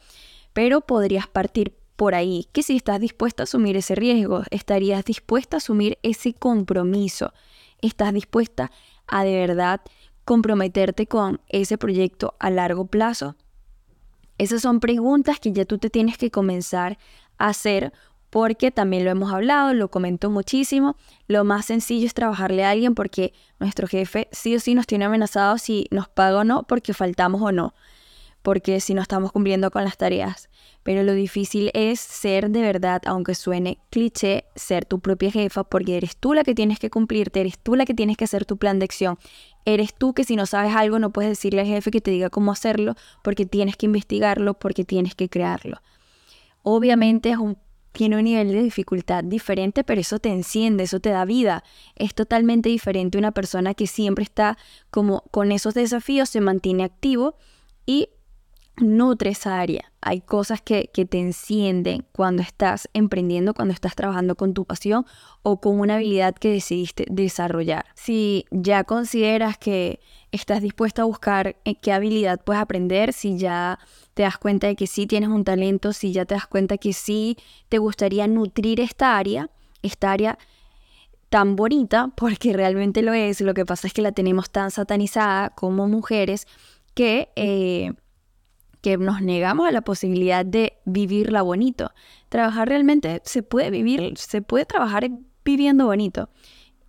Pero 0.54 0.82
podrías 0.82 1.28
partir 1.28 1.78
por 1.96 2.16
ahí, 2.16 2.48
que 2.52 2.64
si 2.64 2.76
estás 2.76 3.00
dispuesta 3.00 3.44
a 3.44 3.46
asumir 3.46 3.78
ese 3.78 3.94
riesgo, 3.94 4.42
estarías 4.50 5.06
dispuesta 5.06 5.58
a 5.58 5.60
asumir 5.60 6.00
ese 6.02 6.34
compromiso, 6.34 7.32
estás 7.80 8.12
dispuesta 8.12 8.72
a 9.06 9.24
de 9.24 9.36
verdad 9.36 9.82
comprometerte 10.26 11.06
con 11.06 11.42
ese 11.48 11.78
proyecto 11.78 12.34
a 12.40 12.50
largo 12.50 12.88
plazo? 12.88 13.36
Esas 14.40 14.64
son 14.64 14.80
preguntas 14.80 15.40
que 15.40 15.52
ya 15.52 15.64
tú 15.64 15.78
te 15.78 15.92
tienes 15.92 16.18
que 16.18 16.32
comenzar 16.32 16.98
a 17.38 17.50
hacer 17.50 17.94
porque 18.36 18.70
también 18.70 19.06
lo 19.06 19.12
hemos 19.12 19.32
hablado, 19.32 19.74
lo 19.74 19.90
comento 19.90 20.30
muchísimo. 20.30 20.98
Lo 21.26 21.46
más 21.46 21.68
sencillo 21.68 22.06
es 22.06 22.14
trabajarle 22.14 22.66
a 22.66 22.72
alguien 22.72 22.94
porque 22.94 23.32
nuestro 23.60 23.88
jefe 23.88 24.28
sí 24.34 24.54
o 24.58 24.60
sí 24.60 24.76
nos 24.76 24.88
tiene 24.88 25.06
amenazados 25.06 25.62
si 25.62 25.88
nos 25.90 26.10
paga 26.10 26.40
o 26.40 26.44
no, 26.44 26.64
porque 26.64 26.94
faltamos 26.94 27.42
o 27.42 27.54
no. 27.54 27.74
porque 28.42 28.82
si 28.82 28.94
no 28.94 29.02
estamos 29.02 29.32
cumpliendo 29.32 29.72
con 29.72 29.86
las 29.86 29.96
tareas. 29.96 30.50
Pero 30.84 31.02
lo 31.04 31.14
difícil 31.14 31.72
es 31.74 32.02
ser 32.02 32.50
de 32.50 32.62
verdad, 32.62 33.02
aunque 33.06 33.36
suene 33.36 33.80
cliché, 33.90 34.44
ser 34.54 34.84
tu 34.84 35.00
propia 35.00 35.32
jefa, 35.32 35.64
porque 35.64 35.96
eres 35.96 36.18
tú 36.18 36.34
la 36.34 36.44
que 36.44 36.54
tienes 36.54 36.78
que 36.78 36.90
cumplirte, 36.90 37.40
eres 37.40 37.58
tú 37.58 37.76
la 37.76 37.86
que 37.86 37.94
tienes 37.94 38.18
que 38.18 38.26
hacer 38.26 38.44
tu 38.44 38.58
plan 38.58 38.80
de 38.80 38.86
acción. 38.86 39.18
Eres 39.64 39.94
tú 39.94 40.14
que 40.14 40.26
si 40.26 40.36
no 40.36 40.46
sabes 40.46 40.76
algo 40.76 41.00
no 41.00 41.12
puedes 41.12 41.32
decirle 41.32 41.62
al 41.62 41.68
jefe 41.68 41.90
que 41.90 42.02
te 42.02 42.12
diga 42.12 42.30
cómo 42.30 42.52
hacerlo, 42.52 42.96
porque 43.24 43.46
tienes 43.46 43.78
que 43.78 43.86
investigarlo, 43.86 44.56
porque 44.56 44.84
tienes 44.84 45.16
que 45.16 45.30
crearlo. 45.30 45.82
Obviamente 46.64 47.30
es 47.30 47.38
un 47.38 47.58
tiene 47.96 48.18
un 48.18 48.26
nivel 48.26 48.52
de 48.52 48.62
dificultad 48.62 49.24
diferente, 49.24 49.86
pero 49.86 50.02
eso 50.02 50.20
te 50.20 50.30
enciende, 50.30 50.84
eso 50.84 51.00
te 51.00 51.10
da 51.10 51.24
vida. 51.24 51.64
Es 51.96 52.14
totalmente 52.14 52.68
diferente 52.68 53.18
una 53.18 53.32
persona 53.32 53.74
que 53.74 53.88
siempre 53.88 54.24
está 54.24 54.58
como 54.92 55.22
con 55.32 55.54
esos 55.54 55.74
desafíos, 55.74 56.30
se 56.30 56.42
mantiene 56.42 56.84
activo 56.84 57.38
y 57.86 58.10
nutre 58.78 59.30
esa 59.30 59.60
área. 59.62 59.94
Hay 60.08 60.22
cosas 60.22 60.62
que, 60.62 60.88
te 60.94 61.20
encienden 61.20 62.06
cuando 62.12 62.44
estás 62.44 62.88
emprendiendo, 62.94 63.56
cuando 63.56 63.74
estás 63.74 63.96
trabajando 63.96 64.36
con 64.36 64.54
tu 64.54 64.64
pasión 64.64 65.04
o 65.42 65.60
con 65.60 65.80
una 65.80 65.96
habilidad 65.96 66.36
que 66.36 66.52
decidiste 66.52 67.08
desarrollar. 67.10 67.88
Si 67.96 68.46
ya 68.52 68.84
consideras 68.84 69.58
que 69.58 70.00
estás 70.32 70.62
dispuesta 70.62 71.02
a 71.02 71.06
buscar 71.06 71.56
eh, 71.66 71.80
qué 71.82 71.92
habilidad 71.92 72.40
puedes 72.40 72.62
aprender, 72.62 73.14
si 73.14 73.40
ya 73.40 73.80
te 74.14 74.22
das 74.22 74.38
cuenta 74.38 74.68
de 74.68 74.76
que 74.76 74.86
sí 74.86 75.08
tienes 75.08 75.30
un 75.30 75.44
talento, 75.44 75.92
si 75.92 76.12
ya 76.12 76.26
te 76.26 76.36
das 76.36 76.46
cuenta 76.46 76.78
que 76.78 76.94
sí 76.94 77.36
te 77.68 77.80
gustaría 77.80 78.28
nutrir 78.28 78.82
esta 78.82 79.18
área, 79.18 79.50
esta 79.82 80.12
área 80.12 80.38
tan 81.30 81.56
bonita, 81.56 82.12
porque 82.16 82.54
realmente 82.54 83.02
lo 83.02 83.14
es, 83.14 83.42
lo 83.42 83.56
que 83.56 83.66
pasa 83.66 83.88
es 83.88 83.94
que 83.94 84.04
la 84.04 84.12
tenemos 84.12 84.52
tan 84.52 84.70
satanizada 84.70 85.50
como 85.50 85.88
mujeres 85.88 86.46
que... 86.94 87.30
Eh, 87.36 87.94
que 88.86 89.00
nos 89.00 89.20
negamos 89.20 89.68
a 89.68 89.72
la 89.72 89.82
posibilidad 89.82 90.46
de 90.46 90.78
vivirla 90.86 91.42
bonito. 91.42 91.92
Trabajar 92.30 92.70
realmente 92.70 93.20
se 93.26 93.42
puede 93.42 93.72
vivir, 93.72 94.16
se 94.16 94.44
puede 94.44 94.68
trabajar 94.68 95.10
viviendo 95.44 95.88
bonito. 95.88 96.30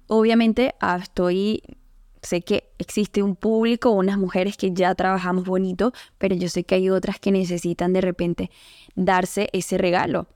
Obviamente 0.06 0.74
ah, 0.78 0.98
estoy, 1.02 1.62
sé 2.20 2.42
que 2.42 2.70
existe 2.76 3.22
un 3.22 3.34
público, 3.34 3.92
unas 3.92 4.18
mujeres 4.18 4.58
que 4.58 4.74
ya 4.74 4.94
trabajamos 4.94 5.46
bonito, 5.46 5.94
pero 6.18 6.34
yo 6.36 6.50
sé 6.50 6.64
que 6.64 6.74
hay 6.74 6.90
otras 6.90 7.18
que 7.18 7.32
necesitan 7.32 7.94
de 7.94 8.02
repente 8.02 8.50
darse 8.94 9.48
ese 9.54 9.78
regalo. 9.78 10.26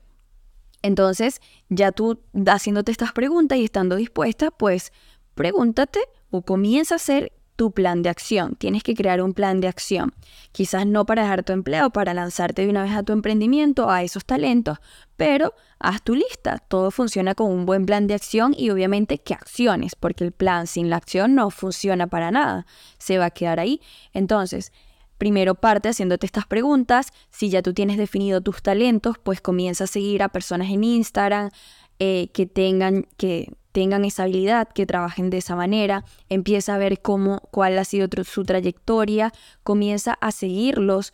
Entonces, 0.81 1.41
ya 1.69 1.91
tú 1.91 2.21
haciéndote 2.47 2.91
estas 2.91 3.11
preguntas 3.11 3.59
y 3.59 3.65
estando 3.65 3.97
dispuesta, 3.97 4.49
pues 4.49 4.91
pregúntate 5.35 5.99
o 6.31 6.41
comienza 6.41 6.95
a 6.95 6.97
hacer 6.97 7.31
tu 7.61 7.69
plan 7.69 8.01
de 8.01 8.09
acción. 8.09 8.55
Tienes 8.55 8.81
que 8.81 8.95
crear 8.95 9.21
un 9.21 9.35
plan 9.35 9.61
de 9.61 9.67
acción. 9.67 10.15
Quizás 10.51 10.87
no 10.87 11.05
para 11.05 11.21
dejar 11.21 11.43
tu 11.43 11.53
empleo, 11.53 11.91
para 11.91 12.15
lanzarte 12.15 12.63
de 12.63 12.71
una 12.71 12.81
vez 12.81 12.93
a 12.93 13.03
tu 13.03 13.13
emprendimiento, 13.13 13.91
a 13.91 14.01
esos 14.01 14.25
talentos, 14.25 14.79
pero 15.15 15.53
haz 15.77 16.01
tu 16.01 16.15
lista. 16.15 16.57
Todo 16.57 16.89
funciona 16.89 17.35
con 17.35 17.51
un 17.51 17.67
buen 17.67 17.85
plan 17.85 18.07
de 18.07 18.15
acción 18.15 18.55
y 18.57 18.71
obviamente 18.71 19.19
que 19.19 19.35
acciones, 19.35 19.93
porque 19.93 20.23
el 20.23 20.31
plan 20.31 20.65
sin 20.65 20.89
la 20.89 20.95
acción 20.95 21.35
no 21.35 21.51
funciona 21.51 22.07
para 22.07 22.31
nada. 22.31 22.65
Se 22.97 23.19
va 23.19 23.25
a 23.25 23.29
quedar 23.29 23.59
ahí. 23.59 23.79
Entonces, 24.11 24.71
Primero 25.19 25.53
parte 25.53 25.87
haciéndote 25.87 26.25
estas 26.25 26.47
preguntas. 26.47 27.13
Si 27.29 27.51
ya 27.51 27.61
tú 27.61 27.75
tienes 27.75 27.97
definido 27.97 28.41
tus 28.41 28.63
talentos, 28.63 29.19
pues 29.19 29.39
comienza 29.39 29.83
a 29.83 29.87
seguir 29.87 30.23
a 30.23 30.29
personas 30.29 30.71
en 30.71 30.83
Instagram 30.83 31.51
eh, 31.99 32.31
que 32.33 32.47
tengan, 32.47 33.05
que 33.17 33.53
tengan 33.71 34.05
esa 34.05 34.23
habilidad, 34.23 34.67
que 34.69 34.85
trabajen 34.85 35.29
de 35.29 35.37
esa 35.37 35.55
manera, 35.55 36.03
empieza 36.29 36.75
a 36.75 36.77
ver 36.77 37.01
cómo, 37.01 37.41
cuál 37.51 37.77
ha 37.77 37.85
sido 37.85 38.07
su 38.23 38.43
trayectoria, 38.43 39.31
comienza 39.63 40.13
a 40.13 40.31
seguirlos, 40.31 41.13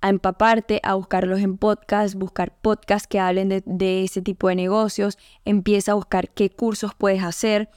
a 0.00 0.10
empaparte, 0.10 0.80
a 0.82 0.94
buscarlos 0.94 1.40
en 1.40 1.56
podcast, 1.56 2.14
buscar 2.14 2.54
podcasts 2.60 3.08
que 3.08 3.18
hablen 3.18 3.62
de 3.64 4.04
ese 4.04 4.22
tipo 4.22 4.48
de 4.48 4.54
negocios, 4.54 5.18
empieza 5.44 5.92
a 5.92 5.96
buscar 5.96 6.30
qué 6.30 6.50
cursos 6.50 6.92
puedes 6.94 7.22
hacer, 7.22 7.70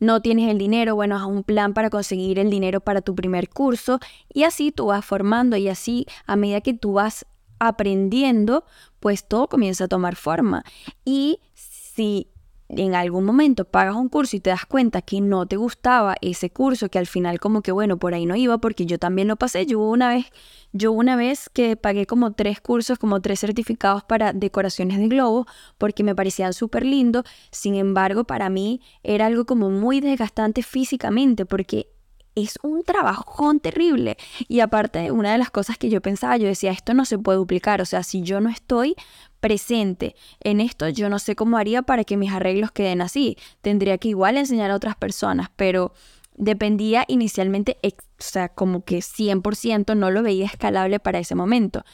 no 0.00 0.20
tienes 0.20 0.50
el 0.50 0.58
dinero, 0.58 0.94
bueno, 0.94 1.16
haz 1.16 1.24
un 1.24 1.42
plan 1.42 1.74
para 1.74 1.90
conseguir 1.90 2.38
el 2.38 2.50
dinero 2.50 2.80
para 2.80 3.00
tu 3.00 3.14
primer 3.14 3.48
curso 3.48 3.98
y 4.32 4.44
así 4.44 4.72
tú 4.72 4.86
vas 4.86 5.04
formando 5.04 5.56
y 5.56 5.68
así 5.68 6.06
a 6.26 6.36
medida 6.36 6.60
que 6.60 6.74
tú 6.74 6.94
vas 6.94 7.26
aprendiendo, 7.58 8.64
pues 9.00 9.26
todo 9.26 9.48
comienza 9.48 9.84
a 9.84 9.88
tomar 9.88 10.16
forma. 10.16 10.64
Y 11.04 11.40
si 11.54 12.28
en 12.76 12.94
algún 12.94 13.24
momento 13.24 13.64
pagas 13.64 13.94
un 13.94 14.08
curso 14.08 14.36
y 14.36 14.40
te 14.40 14.50
das 14.50 14.64
cuenta 14.66 15.02
que 15.02 15.20
no 15.20 15.46
te 15.46 15.56
gustaba 15.56 16.16
ese 16.22 16.50
curso, 16.50 16.88
que 16.88 16.98
al 16.98 17.06
final 17.06 17.38
como 17.38 17.62
que 17.62 17.70
bueno, 17.70 17.98
por 17.98 18.14
ahí 18.14 18.26
no 18.26 18.34
iba 18.34 18.58
porque 18.58 18.86
yo 18.86 18.98
también 18.98 19.28
lo 19.28 19.36
pasé. 19.36 19.66
Yo 19.66 19.80
una 19.80 20.08
vez, 20.08 20.26
yo 20.72 20.92
una 20.92 21.16
vez 21.16 21.50
que 21.52 21.76
pagué 21.76 22.06
como 22.06 22.32
tres 22.32 22.60
cursos, 22.60 22.98
como 22.98 23.20
tres 23.20 23.40
certificados 23.40 24.04
para 24.04 24.32
decoraciones 24.32 24.98
de 24.98 25.08
globo, 25.08 25.46
porque 25.76 26.02
me 26.02 26.14
parecían 26.14 26.54
súper 26.54 26.84
lindos. 26.86 27.24
Sin 27.50 27.74
embargo, 27.74 28.24
para 28.24 28.48
mí 28.48 28.80
era 29.02 29.26
algo 29.26 29.44
como 29.44 29.70
muy 29.70 30.00
desgastante 30.00 30.62
físicamente 30.62 31.44
porque 31.44 31.91
es 32.34 32.58
un 32.62 32.82
trabajón 32.82 33.60
terrible. 33.60 34.16
Y 34.48 34.60
aparte, 34.60 35.10
una 35.10 35.32
de 35.32 35.38
las 35.38 35.50
cosas 35.50 35.78
que 35.78 35.90
yo 35.90 36.00
pensaba, 36.00 36.36
yo 36.36 36.46
decía, 36.46 36.72
esto 36.72 36.94
no 36.94 37.04
se 37.04 37.18
puede 37.18 37.38
duplicar. 37.38 37.80
O 37.80 37.84
sea, 37.84 38.02
si 38.02 38.22
yo 38.22 38.40
no 38.40 38.48
estoy 38.48 38.94
presente 39.40 40.14
en 40.40 40.60
esto, 40.60 40.88
yo 40.88 41.08
no 41.08 41.18
sé 41.18 41.34
cómo 41.34 41.58
haría 41.58 41.82
para 41.82 42.04
que 42.04 42.16
mis 42.16 42.32
arreglos 42.32 42.70
queden 42.72 43.02
así. 43.02 43.36
Tendría 43.60 43.98
que 43.98 44.08
igual 44.08 44.36
enseñar 44.36 44.70
a 44.70 44.76
otras 44.76 44.96
personas, 44.96 45.50
pero 45.56 45.92
dependía 46.36 47.04
inicialmente, 47.08 47.78
o 47.82 47.88
sea, 48.18 48.48
como 48.48 48.84
que 48.84 48.98
100% 48.98 49.96
no 49.96 50.10
lo 50.10 50.22
veía 50.22 50.46
escalable 50.46 51.00
para 51.00 51.18
ese 51.18 51.34
momento. 51.34 51.84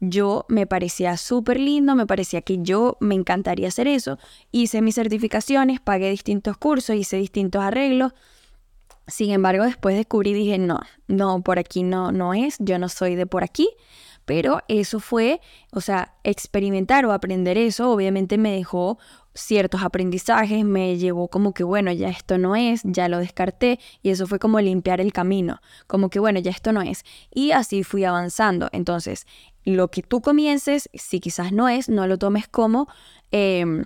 Yo 0.00 0.46
me 0.48 0.66
parecía 0.66 1.16
súper 1.16 1.60
lindo, 1.60 1.94
me 1.94 2.06
parecía 2.06 2.42
que 2.42 2.58
yo 2.60 2.96
me 3.00 3.14
encantaría 3.14 3.68
hacer 3.68 3.86
eso. 3.86 4.18
Hice 4.50 4.82
mis 4.82 4.96
certificaciones, 4.96 5.80
pagué 5.80 6.10
distintos 6.10 6.56
cursos, 6.56 6.96
hice 6.96 7.18
distintos 7.18 7.62
arreglos. 7.62 8.12
Sin 9.12 9.30
embargo, 9.30 9.64
después 9.64 9.94
descubrí, 9.94 10.32
dije, 10.32 10.56
no, 10.56 10.80
no, 11.06 11.42
por 11.42 11.58
aquí 11.58 11.82
no, 11.82 12.12
no 12.12 12.32
es, 12.32 12.56
yo 12.60 12.78
no 12.78 12.88
soy 12.88 13.14
de 13.14 13.26
por 13.26 13.44
aquí. 13.44 13.68
Pero 14.24 14.60
eso 14.68 15.00
fue, 15.00 15.42
o 15.70 15.82
sea, 15.82 16.14
experimentar 16.24 17.04
o 17.04 17.12
aprender 17.12 17.58
eso, 17.58 17.90
obviamente 17.90 18.38
me 18.38 18.52
dejó 18.52 18.98
ciertos 19.34 19.82
aprendizajes, 19.82 20.64
me 20.64 20.96
llevó 20.96 21.28
como 21.28 21.52
que, 21.52 21.62
bueno, 21.62 21.92
ya 21.92 22.08
esto 22.08 22.38
no 22.38 22.56
es, 22.56 22.80
ya 22.84 23.08
lo 23.08 23.18
descarté 23.18 23.78
y 24.00 24.08
eso 24.08 24.26
fue 24.26 24.38
como 24.38 24.58
limpiar 24.60 24.98
el 25.02 25.12
camino, 25.12 25.60
como 25.86 26.08
que, 26.08 26.18
bueno, 26.18 26.40
ya 26.40 26.50
esto 26.50 26.72
no 26.72 26.80
es. 26.80 27.04
Y 27.30 27.50
así 27.50 27.84
fui 27.84 28.04
avanzando. 28.04 28.70
Entonces, 28.72 29.26
lo 29.66 29.88
que 29.88 30.02
tú 30.02 30.22
comiences, 30.22 30.88
si 30.94 31.20
quizás 31.20 31.52
no 31.52 31.68
es, 31.68 31.90
no 31.90 32.06
lo 32.06 32.16
tomes 32.16 32.48
como... 32.48 32.88
Em, 33.30 33.84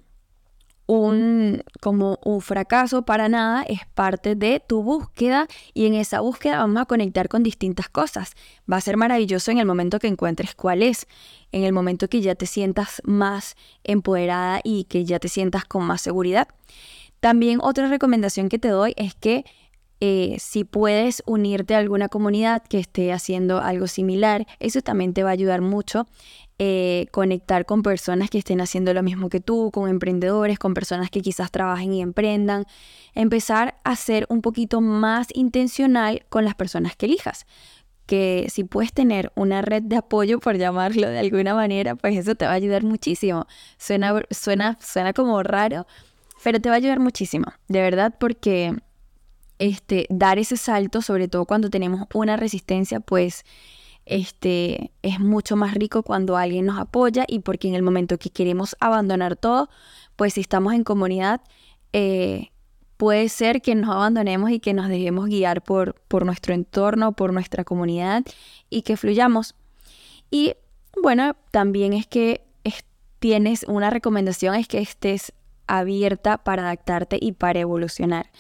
un, 0.87 1.63
como 1.81 2.19
un 2.25 2.41
fracaso 2.41 3.03
para 3.03 3.29
nada, 3.29 3.63
es 3.63 3.81
parte 3.95 4.35
de 4.35 4.61
tu 4.61 4.83
búsqueda 4.83 5.49
y 5.75 5.87
en 5.87 5.95
esa 5.95 6.21
búsqueda 6.21 6.59
vamos 6.59 6.83
a 6.83 6.87
conectar 6.87 7.29
con 7.29 7.43
distintas 7.43 7.89
cosas. 7.89 8.35
Va 8.71 8.77
a 8.77 8.81
ser 8.81 8.97
maravilloso 8.97 9.51
en 9.51 9.59
el 9.59 9.67
momento 9.67 9.99
que 9.99 10.07
encuentres 10.07 10.55
cuál 10.55 10.83
es, 10.83 11.07
en 11.53 11.65
el 11.65 11.73
momento 11.73 12.09
que 12.09 12.21
ya 12.21 12.35
te 12.35 12.47
sientas 12.47 13.03
más 13.05 13.57
empoderada 13.85 14.61
y 14.63 14.85
que 14.85 15.05
ya 15.05 15.19
te 15.19 15.29
sientas 15.29 15.65
con 15.65 15.85
más 15.85 16.01
seguridad. 16.01 16.49
También 17.21 17.59
otra 17.63 17.89
recomendación 17.89 18.49
que 18.49 18.59
te 18.59 18.69
doy 18.69 18.95
es 18.97 19.15
que 19.15 19.45
eh, 20.01 20.37
si 20.39 20.65
puedes 20.65 21.23
unirte 21.27 21.75
a 21.75 21.79
alguna 21.79 22.09
comunidad 22.09 22.63
que 22.63 22.79
esté 22.79 23.13
haciendo 23.13 23.61
algo 23.61 23.87
similar, 23.87 24.47
eso 24.61 24.83
también 24.83 25.15
te 25.15 25.23
va 25.23 25.31
a 25.31 25.33
ayudar 25.33 25.63
mucho 25.63 26.07
eh, 26.59 27.07
conectar 27.11 27.67
con 27.67 27.83
personas 27.83 28.31
que 28.31 28.39
estén 28.39 28.63
haciendo 28.63 28.95
lo 28.95 29.03
mismo 29.03 29.29
que 29.29 29.41
tú, 29.41 29.71
con 29.71 29.91
emprendedores, 29.91 30.59
con 30.59 30.73
personas 30.73 31.11
que 31.11 31.21
quizás 31.21 31.51
trabajen 31.51 31.93
y 31.93 32.01
emprendan. 32.01 32.65
Empezar 33.15 33.79
a 33.85 33.95
ser 33.95 34.25
un 34.31 34.41
poquito 34.41 34.81
más 34.81 35.27
intencional 35.35 36.25
con 36.31 36.47
las 36.47 36.55
personas 36.55 36.97
que 36.97 37.07
elijas. 37.07 37.45
Que 38.07 38.47
si 38.49 38.65
puedes 38.65 38.95
tener 38.95 39.33
una 39.35 39.61
red 39.61 39.83
de 39.83 39.97
apoyo, 39.97 40.39
por 40.41 40.57
llamarlo 40.57 41.11
de 41.11 41.19
alguna 41.19 41.55
manera, 41.55 41.95
pues 41.95 42.17
eso 42.17 42.35
te 42.35 42.47
va 42.47 42.53
a 42.53 42.55
ayudar 42.55 42.85
muchísimo. 42.85 43.47
Suena, 43.77 44.23
suena, 44.31 44.79
suena 44.81 45.13
como 45.13 45.43
raro, 45.43 45.87
pero 46.43 46.59
te 46.59 46.71
va 46.71 46.77
a 46.77 46.79
ayudar 46.79 47.01
muchísimo, 47.01 47.47
de 47.69 47.83
verdad, 47.83 48.15
porque 48.19 48.75
este, 49.59 50.07
dar 50.09 50.39
ese 50.39 50.57
salto, 50.57 51.03
sobre 51.03 51.29
todo 51.29 51.45
cuando 51.45 51.69
tenemos 51.69 52.07
una 52.15 52.37
resistencia, 52.37 53.01
pues 53.01 53.45
este, 54.07 54.93
es 55.03 55.21
mucho 55.21 55.57
más 55.57 55.75
rico 55.75 56.03
cuando 56.03 56.37
alguien 56.37 56.67
nos 56.67 56.79
apoya 56.79 57.25
y 57.29 57.41
porque 57.41 57.69
en 57.69 57.75
el 57.75 57.83
momento 57.83 58.19
que 58.19 58.31
queremos 58.31 58.77
abandonar 58.81 59.37
todo, 59.37 59.69
pues 60.17 60.35
si 60.35 60.41
estamos 60.41 60.73
en 60.73 60.85
comunidad, 60.85 61.41
eh, 61.93 62.51
puede 62.97 63.29
ser 63.29 63.61
que 63.61 63.75
nos 63.75 63.91
abandonemos 63.91 64.51
y 64.51 64.61
que 64.61 64.73
nos 64.73 64.89
dejemos 64.89 65.27
guiar 65.27 65.63
por, 65.63 65.95
por 66.09 66.25
nuestro 66.25 66.55
entorno, 66.55 67.13
por 67.13 67.33
nuestra 67.33 67.65
comunidad 67.65 68.25
y 68.71 68.83
que 68.83 68.97
fluyamos. 68.97 69.55
Y 70.31 70.55
bueno, 71.03 71.37
también 71.51 71.93
es 71.93 72.07
que 72.07 72.47
tienes 73.19 73.65
una 73.65 73.91
recomendación, 73.91 74.55
es 74.55 74.69
que 74.69 74.79
estés 74.79 75.33
abierta 75.67 76.39
para 76.39 76.63
adaptarte 76.63 77.19
y 77.21 77.33
para 77.33 77.61
evolucionar, 77.61 78.31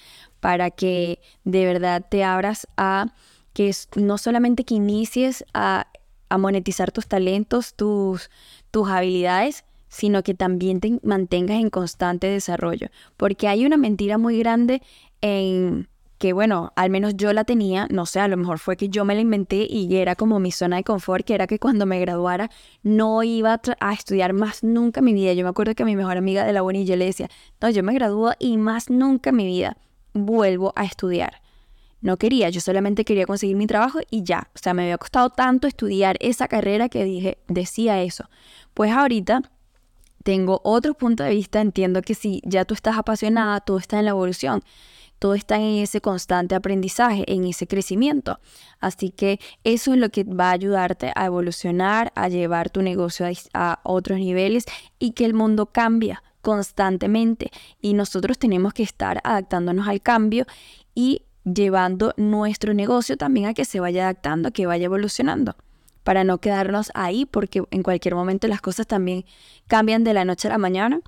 para 0.41 0.71
que 0.71 1.21
de 1.45 1.65
verdad 1.65 2.05
te 2.09 2.23
abras 2.25 2.69
a 2.77 3.07
que 3.57 3.71
es 3.71 3.89
no 3.97 4.19
solamente 4.19 4.65
que 4.65 4.75
inicies 4.75 5.43
a 5.55 5.87
a 6.29 6.39
monetizar 6.39 6.93
tus 6.93 7.07
talentos, 7.07 7.75
tus, 7.75 8.31
tus 8.71 8.89
habilidades, 8.89 9.65
sino 9.89 10.23
que 10.23 10.35
también 10.35 10.81
te 10.81 10.99
mantengas 11.03 11.61
en 11.61 11.71
constante 11.71 12.27
desarrollo. 12.27 12.89
Porque 13.17 13.49
hay 13.49 13.65
una 13.65 13.77
mentira 13.77 14.19
muy 14.19 14.39
grande 14.39 14.83
en 15.21 15.89
que 16.19 16.33
bueno, 16.33 16.73
al 16.77 16.89
menos 16.89 17.15
yo 17.19 17.35
la 17.35 17.45
tenía, 17.45 17.89
no 17.91 18.07
sé, 18.07 18.21
a 18.21 18.29
lo 18.29 18.39
mejor 18.39 18.59
fue 18.59 18.79
que 18.79 18.89
yo 18.89 19.05
me 19.05 19.15
la 19.15 19.21
inventé 19.21 19.67
y 19.69 19.95
era 19.97 20.17
como 20.17 20.41
mi 20.41 20.51
zona 20.51 20.77
de 20.77 20.85
confort, 20.85 21.27
que 21.27 21.35
era 21.35 21.47
que 21.47 21.59
cuando 21.59 21.85
me 21.85 22.01
graduara 22.01 22.51
no 22.83 23.23
iba 23.23 23.61
a, 23.81 23.93
estudiar 23.93 24.33
más 24.33 24.65
nunca 24.65 25.01
en 25.01 25.05
mi 25.05 25.13
vida. 25.13 25.35
Yo 25.35 25.45
me 25.45 25.51
acuerdo 25.51 25.75
que 25.75 25.85
mi 25.85 25.95
mejor 25.95 26.17
amiga 26.17 26.45
de 26.45 26.55
la 26.55 26.63
uni 26.63 26.87
yo 26.87 26.97
le 26.97 27.05
decía, 27.05 27.29
no, 27.61 27.69
yo 27.69 27.83
me 27.83 27.93
gradúo 27.93 28.33
y 28.39 28.57
más 28.57 28.89
nunca 28.89 29.29
en 29.29 29.37
mi 29.37 29.47
vida 29.47 29.77
vuelvo 30.15 30.73
a 30.75 30.85
estudiar. 30.85 31.43
No 32.07 32.19
quería, 32.19 32.51
yo 32.51 32.61
solamente 32.61 33.05
quería 33.05 33.27
conseguir 33.27 33.57
mi 33.57 33.67
trabajo 33.67 33.99
y 34.13 34.23
ya. 34.23 34.49
O 34.55 34.59
sea, 34.63 34.75
me 34.75 34.83
había 34.83 34.97
costado 34.97 35.31
tanto 35.31 35.67
estudiar 35.67 36.17
esa 36.21 36.47
carrera 36.47 36.89
que 36.89 37.03
dije, 37.03 37.39
decía 37.49 38.01
eso. 38.01 38.31
Pues 38.75 38.93
ahorita 38.93 39.43
tengo 40.23 40.61
otro 40.63 40.95
punto 40.95 41.25
de 41.25 41.31
vista, 41.31 41.61
entiendo 41.61 42.03
que 42.03 42.15
si 42.15 42.43
ya 42.45 42.65
tú 42.65 42.75
estás 42.75 42.97
apasionada, 42.97 43.59
todo 43.59 43.79
está 43.79 43.99
en 43.99 44.05
la 44.05 44.13
evolución 44.13 44.63
todo 45.19 45.35
está 45.35 45.57
en 45.57 45.79
ese 45.79 46.03
constante 46.03 46.55
aprendizaje, 46.55 47.25
en 47.27 47.47
ese 47.47 47.67
crecimiento. 47.67 48.39
Así 48.81 49.09
que 49.09 49.41
eso 49.65 49.95
es 49.95 49.99
lo 49.99 50.11
que 50.11 50.25
va 50.25 50.51
a 50.51 50.53
ayudarte 50.53 51.11
a 51.17 51.25
evolucionar, 51.25 52.13
a 52.15 52.29
llevar 52.29 52.69
tu 52.69 52.83
negocio 52.83 53.27
a, 53.55 53.81
otros 53.83 54.19
niveles 54.19 54.67
y 54.99 55.13
que 55.13 55.25
el 55.25 55.33
mundo 55.33 55.73
cambia 55.73 56.23
constantemente 56.43 57.51
y 57.81 57.95
nosotros 57.95 58.39
tenemos 58.39 58.75
que 58.75 58.83
estar 58.83 59.23
adaptándonos 59.25 59.89
al 59.89 60.03
cambio 60.03 60.45
y 60.95 61.23
llevando 61.47 62.13
nuestro 62.17 62.75
negocio 62.75 63.17
también 63.17 63.47
a 63.47 63.55
que 63.55 63.65
se 63.65 63.81
vaya 63.81 64.03
adaptando, 64.03 64.49
a 64.49 64.51
que 64.51 64.67
vaya 64.67 64.85
evolucionando 64.85 65.57
para 66.07 66.23
no 66.23 66.39
quedarnos 66.39 66.93
ahí 66.95 67.27
porque 67.27 67.65
en 67.73 67.83
cualquier 67.83 68.15
momento 68.15 68.47
las 68.47 68.61
cosas 68.61 68.87
también 68.87 69.25
cambian 69.67 70.05
de 70.05 70.15
la 70.15 70.25
noche 70.25 70.47
a 70.47 70.53
la 70.53 70.59
mañana 70.59 71.01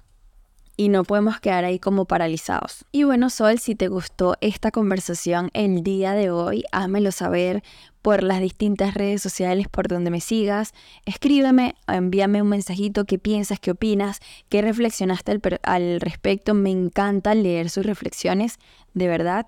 y 0.77 0.89
no 0.89 1.05
podemos 1.05 1.39
quedar 1.39 1.65
ahí 1.65 1.79
como 1.79 2.05
paralizados. 2.05 2.85
Y 2.91 3.05
bueno, 3.05 3.31
Sol, 3.31 3.61
si 3.61 3.77
te 3.77 3.87
gustó 3.87 4.37
esta 4.41 4.73
conversación 4.73 5.51
el 5.53 5.85
día 5.85 6.15
de 6.15 6.31
hoy, 6.31 6.65
házmelo 6.73 7.13
saber 7.13 7.63
por 8.09 8.23
las 8.23 8.41
distintas 8.41 8.95
redes 8.95 9.21
sociales 9.21 9.69
por 9.69 9.87
donde 9.87 10.11
me 10.11 10.23
sigas. 10.23 10.73
Escríbeme, 11.05 11.75
envíame 11.87 12.41
un 12.41 12.49
mensajito, 12.49 13.05
qué 13.05 13.19
piensas, 13.19 13.61
qué 13.61 13.73
opinas, 13.73 14.21
qué 14.49 14.63
reflexionaste 14.63 15.39
al, 15.63 16.01
respecto. 16.01 16.55
Me 16.55 16.71
encanta 16.71 17.35
leer 17.35 17.69
sus 17.69 17.85
reflexiones, 17.85 18.61
de 18.95 19.09
verdad. 19.09 19.47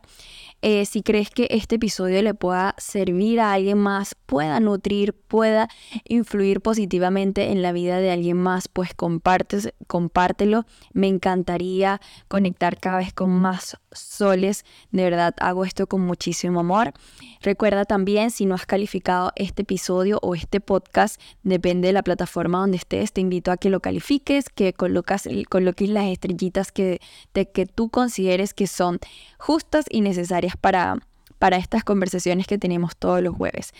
Eh, 0.60 0.84
si 0.84 1.02
crees 1.02 1.30
que 1.30 1.48
este 1.50 1.76
episodio 1.76 2.20
le 2.22 2.34
pueda 2.34 2.74
servir 2.76 3.40
a 3.40 3.54
alguien 3.54 3.78
más, 3.78 4.14
pueda 4.26 4.60
nutrir, 4.60 5.14
pueda 5.14 5.68
influir 6.04 6.60
positivamente 6.60 7.52
en 7.52 7.62
la 7.62 7.72
vida 7.72 7.98
de 7.98 8.10
alguien 8.10 8.36
más, 8.36 8.68
pues 8.68 8.92
compartes, 8.92 9.72
compártelo. 9.86 10.66
Me 10.92 11.08
encantaría 11.08 11.98
conectar 12.28 12.78
cada 12.78 12.98
vez 12.98 13.14
con 13.14 13.30
más 13.30 13.78
soles. 13.92 14.66
De 14.90 15.02
verdad, 15.02 15.34
hago 15.40 15.64
esto 15.64 15.86
con 15.86 16.02
muchísimo 16.02 16.60
amor. 16.60 16.92
Recuerda 17.40 17.86
también, 17.86 18.30
si 18.30 18.44
no 18.50 18.56
has 18.56 18.66
calificado 18.66 19.32
este 19.36 19.62
episodio 19.62 20.18
o 20.22 20.34
este 20.34 20.60
podcast, 20.60 21.20
depende 21.44 21.86
de 21.86 21.92
la 21.92 22.02
plataforma 22.02 22.58
donde 22.58 22.76
estés, 22.76 23.12
te 23.12 23.20
invito 23.20 23.52
a 23.52 23.56
que 23.56 23.70
lo 23.70 23.80
califiques, 23.80 24.50
que 24.50 24.74
coloques 24.74 25.88
las 25.88 26.06
estrellitas 26.06 26.72
que, 26.72 27.00
que 27.32 27.66
tú 27.66 27.88
consideres 27.88 28.52
que 28.52 28.66
son 28.66 28.98
justas 29.38 29.84
y 29.88 30.00
necesarias 30.00 30.54
para, 30.60 30.98
para 31.38 31.56
estas 31.56 31.84
conversaciones 31.84 32.46
que 32.46 32.58
tenemos 32.58 32.96
todos 32.96 33.22
los 33.22 33.34
jueves. 33.36 33.72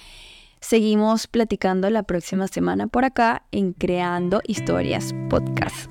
Seguimos 0.61 1.27
platicando 1.27 1.91
la 1.91 2.05
próxima 2.05 2.47
semana 2.47 2.87
por 2.87 3.05
acá 3.05 3.43
en 3.51 3.73
Creando 3.73 4.41
Historias 4.47 5.13
Podcast. 5.29 5.91